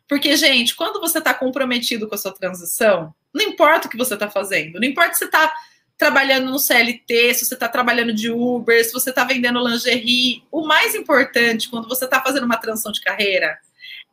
Porque, 0.07 0.35
gente, 0.35 0.75
quando 0.75 0.99
você 0.99 1.17
está 1.17 1.33
comprometido 1.33 2.07
com 2.07 2.13
a 2.13 2.17
sua 2.17 2.33
transição, 2.33 3.13
não 3.33 3.43
importa 3.43 3.87
o 3.87 3.91
que 3.91 3.97
você 3.97 4.13
está 4.13 4.29
fazendo, 4.29 4.79
não 4.79 4.87
importa 4.87 5.13
se 5.13 5.19
você 5.19 5.25
está 5.25 5.51
trabalhando 5.97 6.51
no 6.51 6.59
CLT, 6.59 7.33
se 7.33 7.45
você 7.45 7.55
está 7.55 7.67
trabalhando 7.67 8.13
de 8.13 8.29
Uber, 8.29 8.83
se 8.85 8.91
você 8.91 9.09
está 9.09 9.23
vendendo 9.23 9.65
lingerie, 9.65 10.43
o 10.51 10.67
mais 10.67 10.93
importante 10.93 11.69
quando 11.69 11.87
você 11.87 12.05
está 12.05 12.21
fazendo 12.21 12.43
uma 12.43 12.57
transição 12.57 12.91
de 12.91 13.01
carreira 13.01 13.57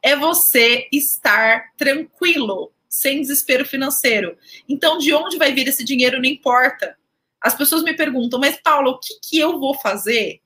é 0.03 0.17
você 0.17 0.89
estar 0.93 1.73
tranquilo, 1.77 2.73
sem 2.89 3.21
desespero 3.21 3.65
financeiro. 3.65 4.37
Então, 4.69 4.99
de 4.99 5.15
onde 5.15 5.39
vai 5.39 5.53
vir 5.53 5.69
esse 5.69 5.85
dinheiro 5.85 6.19
não 6.19 6.29
importa. 6.29 6.97
As 7.41 7.55
pessoas 7.55 7.83
me 7.83 7.95
perguntam, 7.95 8.39
mas 8.39 8.61
Paulo, 8.63 8.91
o 8.91 8.99
que, 8.99 9.15
que 9.23 9.39
eu 9.39 9.59
vou 9.59 9.75
fazer 9.75 10.41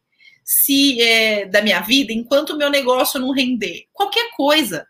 se 0.45 1.01
é, 1.03 1.47
da 1.47 1.61
minha 1.61 1.81
vida 1.81 2.13
enquanto 2.13 2.51
o 2.51 2.57
meu 2.57 2.71
negócio 2.71 3.19
não 3.19 3.33
render? 3.33 3.87
Qualquer 3.93 4.31
coisa. 4.37 4.87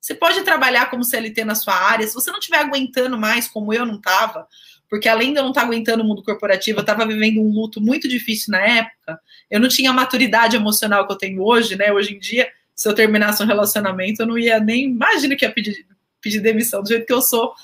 Você 0.00 0.14
pode 0.14 0.42
trabalhar 0.42 0.90
como 0.90 1.04
CLT 1.04 1.44
na 1.44 1.54
sua 1.54 1.74
área, 1.74 2.06
se 2.06 2.14
você 2.14 2.30
não 2.30 2.38
estiver 2.38 2.58
aguentando 2.58 3.16
mais, 3.16 3.48
como 3.48 3.72
eu 3.72 3.86
não 3.86 3.96
estava, 3.96 4.46
porque 4.88 5.08
além 5.08 5.32
de 5.32 5.38
eu 5.38 5.42
não 5.42 5.50
estar 5.50 5.62
aguentando 5.62 6.02
o 6.02 6.06
mundo 6.06 6.22
corporativo, 6.22 6.78
eu 6.78 6.82
estava 6.82 7.06
vivendo 7.06 7.40
um 7.40 7.50
luto 7.50 7.80
muito 7.80 8.06
difícil 8.06 8.52
na 8.52 8.60
época, 8.60 9.18
eu 9.50 9.58
não 9.58 9.68
tinha 9.68 9.90
a 9.90 9.94
maturidade 9.94 10.56
emocional 10.56 11.06
que 11.06 11.12
eu 11.12 11.16
tenho 11.16 11.42
hoje, 11.42 11.74
né? 11.74 11.90
Hoje 11.90 12.14
em 12.14 12.18
dia, 12.18 12.50
se 12.74 12.88
eu 12.88 12.94
terminasse 12.94 13.42
um 13.42 13.46
relacionamento, 13.46 14.22
eu 14.22 14.26
não 14.26 14.38
ia 14.38 14.58
nem. 14.58 14.84
Imagina 14.84 15.36
que 15.36 15.44
ia 15.44 15.52
pedir, 15.52 15.86
pedir 16.20 16.40
demissão, 16.40 16.82
do 16.82 16.88
jeito 16.88 17.06
que 17.06 17.12
eu 17.12 17.22
sou, 17.22 17.54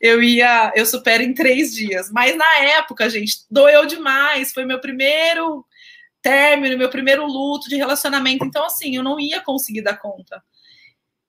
eu 0.00 0.22
ia. 0.22 0.72
Eu 0.74 0.84
supero 0.84 1.22
em 1.22 1.34
três 1.34 1.72
dias. 1.72 2.10
Mas 2.10 2.36
na 2.36 2.58
época, 2.58 3.08
gente, 3.08 3.44
doeu 3.50 3.86
demais. 3.86 4.52
Foi 4.52 4.64
meu 4.64 4.80
primeiro 4.80 5.64
término, 6.20 6.76
meu 6.76 6.90
primeiro 6.90 7.26
luto 7.26 7.68
de 7.68 7.76
relacionamento. 7.76 8.44
Então, 8.44 8.64
assim, 8.64 8.96
eu 8.96 9.02
não 9.02 9.20
ia 9.20 9.40
conseguir 9.40 9.82
dar 9.82 9.96
conta. 9.96 10.42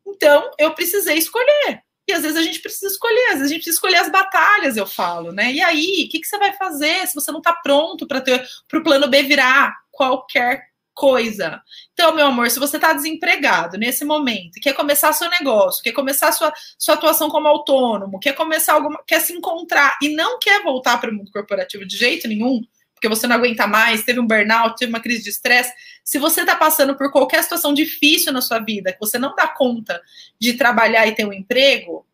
Então, 0.06 0.52
eu 0.58 0.74
precisei 0.74 1.18
escolher. 1.18 1.84
E 2.08 2.12
às 2.12 2.24
vezes 2.24 2.38
a 2.38 2.42
gente 2.42 2.60
precisa 2.60 2.88
escolher, 2.88 3.28
às 3.28 3.34
vezes 3.34 3.46
a 3.46 3.50
gente 3.50 3.58
precisa 3.58 3.76
escolher 3.76 3.98
as 3.98 4.12
batalhas, 4.12 4.76
eu 4.76 4.88
falo, 4.88 5.32
né? 5.32 5.54
E 5.54 5.62
aí, 5.62 6.06
o 6.08 6.10
que, 6.10 6.20
que 6.20 6.26
você 6.26 6.40
vai 6.40 6.54
fazer 6.54 7.06
se 7.06 7.14
você 7.14 7.32
não 7.32 7.38
está 7.38 7.54
pronto 7.54 8.08
para 8.08 8.20
ter 8.20 8.44
para 8.68 8.80
o 8.80 8.84
plano 8.84 9.08
B 9.08 9.22
virar 9.22 9.76
qualquer 9.92 10.69
coisa. 11.00 11.62
Então, 11.94 12.14
meu 12.14 12.28
amor, 12.28 12.52
se 12.52 12.60
você 12.60 12.76
está 12.76 12.92
desempregado 12.92 13.78
nesse 13.78 14.04
momento, 14.04 14.60
quer 14.62 14.74
começar 14.74 15.14
seu 15.14 15.30
negócio, 15.30 15.82
quer 15.82 15.94
começar 15.94 16.34
sua, 16.34 16.52
sua 16.78 16.96
atuação 16.96 17.30
como 17.30 17.48
autônomo, 17.48 18.20
quer 18.20 18.34
começar 18.34 18.74
alguma, 18.74 19.02
quer 19.08 19.22
se 19.22 19.32
encontrar 19.32 19.98
e 20.02 20.10
não 20.10 20.38
quer 20.40 20.62
voltar 20.62 21.00
para 21.00 21.10
o 21.10 21.14
mundo 21.14 21.32
corporativo 21.32 21.86
de 21.86 21.96
jeito 21.96 22.28
nenhum, 22.28 22.62
porque 22.94 23.08
você 23.08 23.28
não 23.28 23.38
aguenta 23.38 23.66
mais, 23.66 24.04
teve 24.04 24.20
um 24.20 24.28
burnout, 24.28 24.76
teve 24.78 24.92
uma 24.92 25.00
crise 25.00 25.24
de 25.24 25.30
estresse. 25.30 25.72
Se 26.04 26.20
você 26.20 26.42
está 26.42 26.54
passando 26.54 26.98
por 26.98 27.10
qualquer 27.14 27.42
situação 27.44 27.74
difícil 27.74 28.34
na 28.34 28.42
sua 28.42 28.60
vida, 28.60 28.92
que 28.92 29.00
você 29.00 29.18
não 29.18 29.34
dá 29.34 29.48
conta 29.48 30.02
de 30.38 30.56
trabalhar 30.56 31.08
e 31.08 31.16
ter 31.16 31.26
um 31.26 31.32
emprego, 31.32 32.06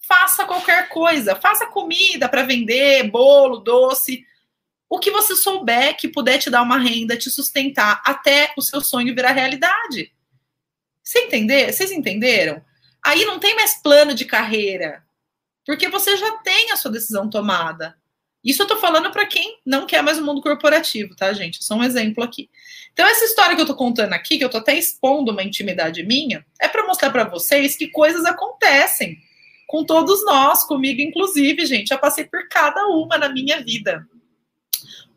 faça 0.00 0.44
qualquer 0.44 0.88
coisa, 0.88 1.36
faça 1.36 1.66
comida 1.66 2.28
para 2.28 2.42
vender, 2.42 3.08
bolo, 3.08 3.58
doce, 3.58 4.26
o 4.92 4.98
que 4.98 5.10
você 5.10 5.34
souber 5.34 5.96
que 5.96 6.06
puder 6.06 6.36
te 6.36 6.50
dar 6.50 6.60
uma 6.60 6.76
renda, 6.76 7.16
te 7.16 7.30
sustentar 7.30 8.02
até 8.04 8.52
o 8.58 8.60
seu 8.60 8.82
sonho 8.82 9.14
virar 9.14 9.32
realidade. 9.32 10.12
Você 11.02 11.20
entender? 11.20 11.72
Vocês 11.72 11.90
entenderam? 11.90 12.62
Aí 13.02 13.24
não 13.24 13.38
tem 13.38 13.56
mais 13.56 13.80
plano 13.80 14.12
de 14.12 14.26
carreira, 14.26 15.02
porque 15.64 15.88
você 15.88 16.14
já 16.18 16.32
tem 16.40 16.72
a 16.72 16.76
sua 16.76 16.90
decisão 16.90 17.30
tomada. 17.30 17.96
Isso 18.44 18.60
eu 18.60 18.66
tô 18.66 18.76
falando 18.76 19.10
para 19.10 19.24
quem 19.24 19.60
não 19.64 19.86
quer 19.86 20.02
mais 20.02 20.18
o 20.18 20.26
mundo 20.26 20.42
corporativo, 20.42 21.16
tá, 21.16 21.32
gente? 21.32 21.64
Só 21.64 21.74
um 21.74 21.82
exemplo 21.82 22.22
aqui. 22.22 22.50
Então, 22.92 23.06
essa 23.06 23.24
história 23.24 23.56
que 23.56 23.62
eu 23.62 23.66
tô 23.66 23.74
contando 23.74 24.12
aqui, 24.12 24.36
que 24.36 24.44
eu 24.44 24.50
tô 24.50 24.58
até 24.58 24.76
expondo 24.76 25.32
uma 25.32 25.42
intimidade 25.42 26.02
minha, 26.02 26.44
é 26.60 26.68
para 26.68 26.86
mostrar 26.86 27.10
para 27.10 27.24
vocês 27.24 27.78
que 27.78 27.88
coisas 27.88 28.26
acontecem 28.26 29.16
com 29.66 29.86
todos 29.86 30.22
nós, 30.26 30.64
comigo 30.64 31.00
inclusive, 31.00 31.64
gente. 31.64 31.88
Já 31.88 31.96
passei 31.96 32.26
por 32.26 32.46
cada 32.50 32.88
uma 32.88 33.16
na 33.16 33.30
minha 33.30 33.64
vida 33.64 34.06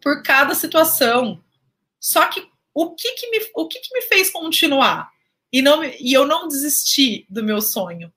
por 0.05 0.21
cada 0.21 0.53
situação. 0.53 1.43
Só 1.99 2.27
que 2.27 2.47
o 2.71 2.93
que, 2.93 3.11
que, 3.13 3.27
me, 3.31 3.39
o 3.55 3.67
que, 3.67 3.79
que 3.79 3.91
me 3.91 4.03
fez 4.03 4.29
continuar? 4.29 5.09
E, 5.51 5.63
não, 5.63 5.83
e 5.83 6.13
eu 6.13 6.27
não 6.27 6.47
desisti 6.47 7.25
do 7.27 7.43
meu 7.43 7.59
sonho, 7.59 8.13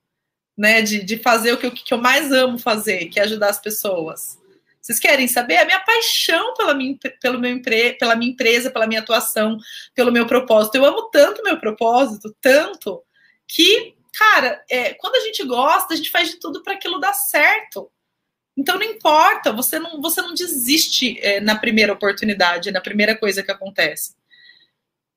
né? 0.55 0.83
De, 0.83 1.03
de 1.03 1.17
fazer 1.17 1.55
o 1.55 1.57
que 1.57 1.65
eu, 1.65 1.71
que 1.73 1.95
eu 1.95 1.97
mais 1.97 2.31
amo 2.31 2.59
fazer, 2.59 3.07
que 3.07 3.19
é 3.19 3.23
ajudar 3.23 3.49
as 3.49 3.59
pessoas. 3.59 4.37
Vocês 4.83 4.99
querem 4.99 5.27
saber? 5.27 5.57
A 5.57 5.65
minha 5.65 5.81
paixão 5.81 6.53
pela 6.55 6.75
minha, 6.75 6.95
pelo 7.23 7.41
meu 7.41 7.53
empre, 7.53 7.95
pela 7.95 8.15
minha 8.15 8.33
empresa, 8.33 8.71
pela 8.71 8.87
minha 8.87 9.01
atuação, 9.01 9.57
pelo 9.95 10.13
meu 10.13 10.27
propósito. 10.27 10.75
Eu 10.75 10.85
amo 10.85 11.09
tanto 11.11 11.43
meu 11.43 11.59
propósito, 11.59 12.37
tanto, 12.39 13.03
que, 13.47 13.95
cara, 14.13 14.63
é, 14.69 14.93
quando 14.95 15.17
a 15.17 15.21
gente 15.21 15.43
gosta, 15.45 15.95
a 15.95 15.97
gente 15.97 16.11
faz 16.11 16.29
de 16.29 16.37
tudo 16.37 16.63
para 16.63 16.75
aquilo 16.75 16.99
dar 16.99 17.15
certo. 17.15 17.91
Então 18.59 18.77
não 18.77 18.83
importa, 18.83 19.53
você 19.53 19.79
não, 19.79 20.03
você 20.03 20.21
não 20.21 20.35
desiste 20.35 21.17
é, 21.21 21.41
na 21.41 21.55
primeira 21.55 21.93
oportunidade, 21.93 22.73
na 22.73 22.81
primeira 22.81 23.17
coisa 23.17 23.41
que 23.41 23.53
acontece. 23.53 24.17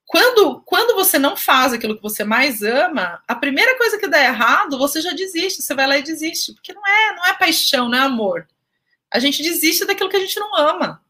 Quando, 0.06 0.62
quando 0.62 0.93
você 0.93 1.17
não 1.17 1.36
faz 1.36 1.73
aquilo 1.73 1.95
que 1.95 2.04
você 2.04 2.23
mais 2.23 2.62
ama, 2.62 3.19
a 3.27 3.34
primeira 3.34 3.75
coisa 3.80 3.97
que 3.97 4.08
dá 4.08 4.23
errado, 4.23 4.77
você 4.77 5.01
já 5.01 5.12
desiste, 5.13 5.63
você 5.63 5.73
vai 5.73 5.88
lá 5.88 5.97
e 5.97 6.04
desiste, 6.04 6.54
porque 6.54 6.71
não 6.71 6.86
é, 6.86 7.15
não 7.15 7.25
é 7.25 7.34
paixão, 7.34 7.89
não 7.89 7.97
é 7.97 8.01
amor. 8.01 8.47
A 9.12 9.17
gente 9.17 9.41
desiste 9.41 9.86
daquilo 9.86 10.10
que 10.10 10.17
a 10.17 10.19
gente 10.19 10.39
não 10.39 10.56
ama, 10.56 11.04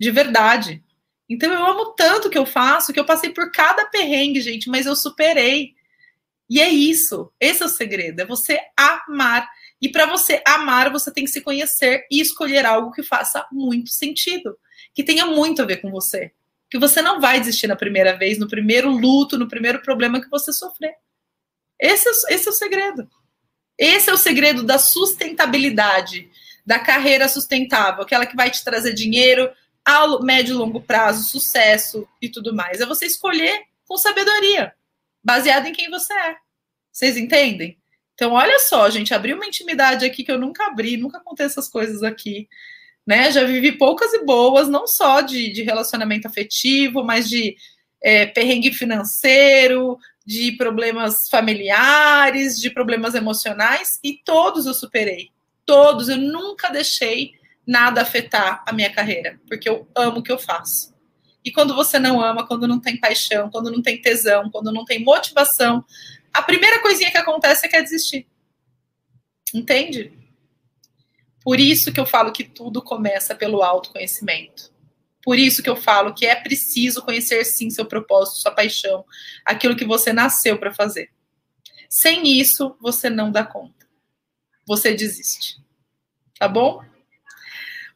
de 0.00 0.10
verdade. 0.10 0.82
Então 1.28 1.52
eu 1.52 1.66
amo 1.66 1.92
tanto 1.92 2.28
o 2.28 2.30
que 2.30 2.38
eu 2.38 2.46
faço 2.46 2.94
que 2.94 3.00
eu 3.00 3.04
passei 3.04 3.28
por 3.28 3.52
cada 3.52 3.84
perrengue, 3.84 4.40
gente, 4.40 4.70
mas 4.70 4.86
eu 4.86 4.96
superei. 4.96 5.74
E 6.48 6.62
é 6.62 6.70
isso, 6.70 7.30
esse 7.38 7.62
é 7.62 7.66
o 7.66 7.68
segredo, 7.68 8.20
é 8.20 8.24
você 8.24 8.58
amar 8.74 9.46
e 9.80 9.88
para 9.88 10.06
você 10.06 10.42
amar, 10.46 10.90
você 10.90 11.12
tem 11.12 11.24
que 11.24 11.30
se 11.30 11.40
conhecer 11.40 12.06
e 12.10 12.20
escolher 12.20 12.66
algo 12.66 12.92
que 12.92 13.02
faça 13.02 13.46
muito 13.52 13.90
sentido, 13.90 14.58
que 14.94 15.04
tenha 15.04 15.26
muito 15.26 15.62
a 15.62 15.64
ver 15.64 15.76
com 15.78 15.90
você. 15.90 16.32
Que 16.70 16.78
você 16.78 17.00
não 17.00 17.20
vai 17.20 17.38
desistir 17.38 17.66
na 17.66 17.76
primeira 17.76 18.16
vez, 18.16 18.38
no 18.38 18.48
primeiro 18.48 18.90
luto, 18.90 19.38
no 19.38 19.48
primeiro 19.48 19.80
problema 19.80 20.20
que 20.20 20.28
você 20.28 20.52
sofrer. 20.52 20.94
Esse 21.78 22.08
é, 22.08 22.34
esse 22.34 22.48
é 22.48 22.50
o 22.50 22.54
segredo. 22.54 23.08
Esse 23.78 24.10
é 24.10 24.12
o 24.12 24.18
segredo 24.18 24.64
da 24.64 24.78
sustentabilidade, 24.78 26.28
da 26.66 26.80
carreira 26.80 27.28
sustentável, 27.28 28.02
aquela 28.02 28.26
que 28.26 28.36
vai 28.36 28.50
te 28.50 28.64
trazer 28.64 28.92
dinheiro 28.92 29.50
a 29.84 30.20
médio 30.20 30.52
e 30.52 30.58
longo 30.58 30.82
prazo, 30.82 31.30
sucesso 31.30 32.06
e 32.20 32.28
tudo 32.28 32.54
mais. 32.54 32.80
É 32.80 32.86
você 32.86 33.06
escolher 33.06 33.62
com 33.86 33.96
sabedoria, 33.96 34.74
baseado 35.22 35.66
em 35.66 35.72
quem 35.72 35.88
você 35.88 36.12
é. 36.12 36.36
Vocês 36.92 37.16
entendem? 37.16 37.78
Então, 38.18 38.32
olha 38.32 38.58
só, 38.58 38.90
gente, 38.90 39.14
abri 39.14 39.32
uma 39.32 39.46
intimidade 39.46 40.04
aqui 40.04 40.24
que 40.24 40.32
eu 40.32 40.40
nunca 40.40 40.66
abri, 40.66 40.96
nunca 40.96 41.20
contei 41.20 41.46
essas 41.46 41.68
coisas 41.68 42.02
aqui. 42.02 42.48
Né? 43.06 43.30
Já 43.30 43.44
vivi 43.44 43.70
poucas 43.70 44.12
e 44.12 44.24
boas, 44.24 44.68
não 44.68 44.88
só 44.88 45.20
de, 45.20 45.52
de 45.52 45.62
relacionamento 45.62 46.26
afetivo, 46.26 47.04
mas 47.04 47.28
de 47.28 47.54
é, 48.02 48.26
perrengue 48.26 48.72
financeiro, 48.72 49.96
de 50.26 50.50
problemas 50.50 51.28
familiares, 51.30 52.58
de 52.58 52.70
problemas 52.70 53.14
emocionais, 53.14 54.00
e 54.02 54.14
todos 54.24 54.66
eu 54.66 54.74
superei. 54.74 55.28
Todos, 55.64 56.08
eu 56.08 56.16
nunca 56.16 56.70
deixei 56.70 57.34
nada 57.64 58.02
afetar 58.02 58.64
a 58.66 58.72
minha 58.72 58.92
carreira, 58.92 59.38
porque 59.46 59.68
eu 59.68 59.88
amo 59.94 60.18
o 60.18 60.22
que 60.24 60.32
eu 60.32 60.40
faço. 60.40 60.92
E 61.44 61.52
quando 61.52 61.72
você 61.72 62.00
não 62.00 62.20
ama, 62.20 62.44
quando 62.44 62.66
não 62.66 62.80
tem 62.80 62.98
paixão, 62.98 63.48
quando 63.48 63.70
não 63.70 63.80
tem 63.80 64.00
tesão, 64.00 64.50
quando 64.50 64.72
não 64.72 64.84
tem 64.84 65.04
motivação, 65.04 65.84
a 66.38 66.42
primeira 66.42 66.80
coisinha 66.80 67.10
que 67.10 67.18
acontece 67.18 67.66
é 67.66 67.68
que 67.68 67.76
é 67.76 67.82
desistir. 67.82 68.26
Entende? 69.52 70.12
Por 71.42 71.58
isso 71.58 71.92
que 71.92 71.98
eu 71.98 72.06
falo 72.06 72.32
que 72.32 72.44
tudo 72.44 72.80
começa 72.80 73.34
pelo 73.34 73.62
autoconhecimento. 73.62 74.72
Por 75.22 75.38
isso 75.38 75.62
que 75.62 75.68
eu 75.68 75.76
falo 75.76 76.14
que 76.14 76.26
é 76.26 76.36
preciso 76.36 77.02
conhecer 77.02 77.44
sim 77.44 77.70
seu 77.70 77.86
propósito, 77.86 78.38
sua 78.38 78.52
paixão, 78.52 79.04
aquilo 79.44 79.76
que 79.76 79.84
você 79.84 80.12
nasceu 80.12 80.58
para 80.58 80.72
fazer. 80.72 81.10
Sem 81.88 82.38
isso, 82.38 82.76
você 82.80 83.10
não 83.10 83.32
dá 83.32 83.44
conta. 83.44 83.88
Você 84.66 84.94
desiste. 84.94 85.56
Tá 86.38 86.46
bom? 86.46 86.84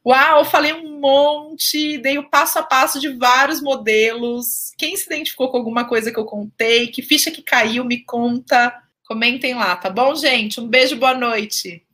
Uau, 0.04 0.44
falei 0.44 0.72
um 0.72 0.98
monte, 0.98 1.96
dei 1.98 2.18
o 2.18 2.28
passo 2.28 2.58
a 2.58 2.62
passo 2.62 2.98
de 2.98 3.08
vários 3.10 3.62
modelos. 3.62 4.72
Quem 4.76 4.96
se 4.96 5.06
identificou 5.06 5.48
com 5.48 5.56
alguma 5.58 5.84
coisa 5.84 6.10
que 6.10 6.18
eu 6.18 6.24
contei, 6.24 6.88
que 6.88 7.02
ficha 7.02 7.30
que 7.30 7.40
caiu, 7.40 7.84
me 7.84 8.04
conta. 8.04 8.74
Comentem 9.06 9.54
lá, 9.54 9.76
tá 9.76 9.88
bom, 9.88 10.14
gente? 10.16 10.60
Um 10.60 10.66
beijo, 10.66 10.96
boa 10.96 11.14
noite. 11.14 11.84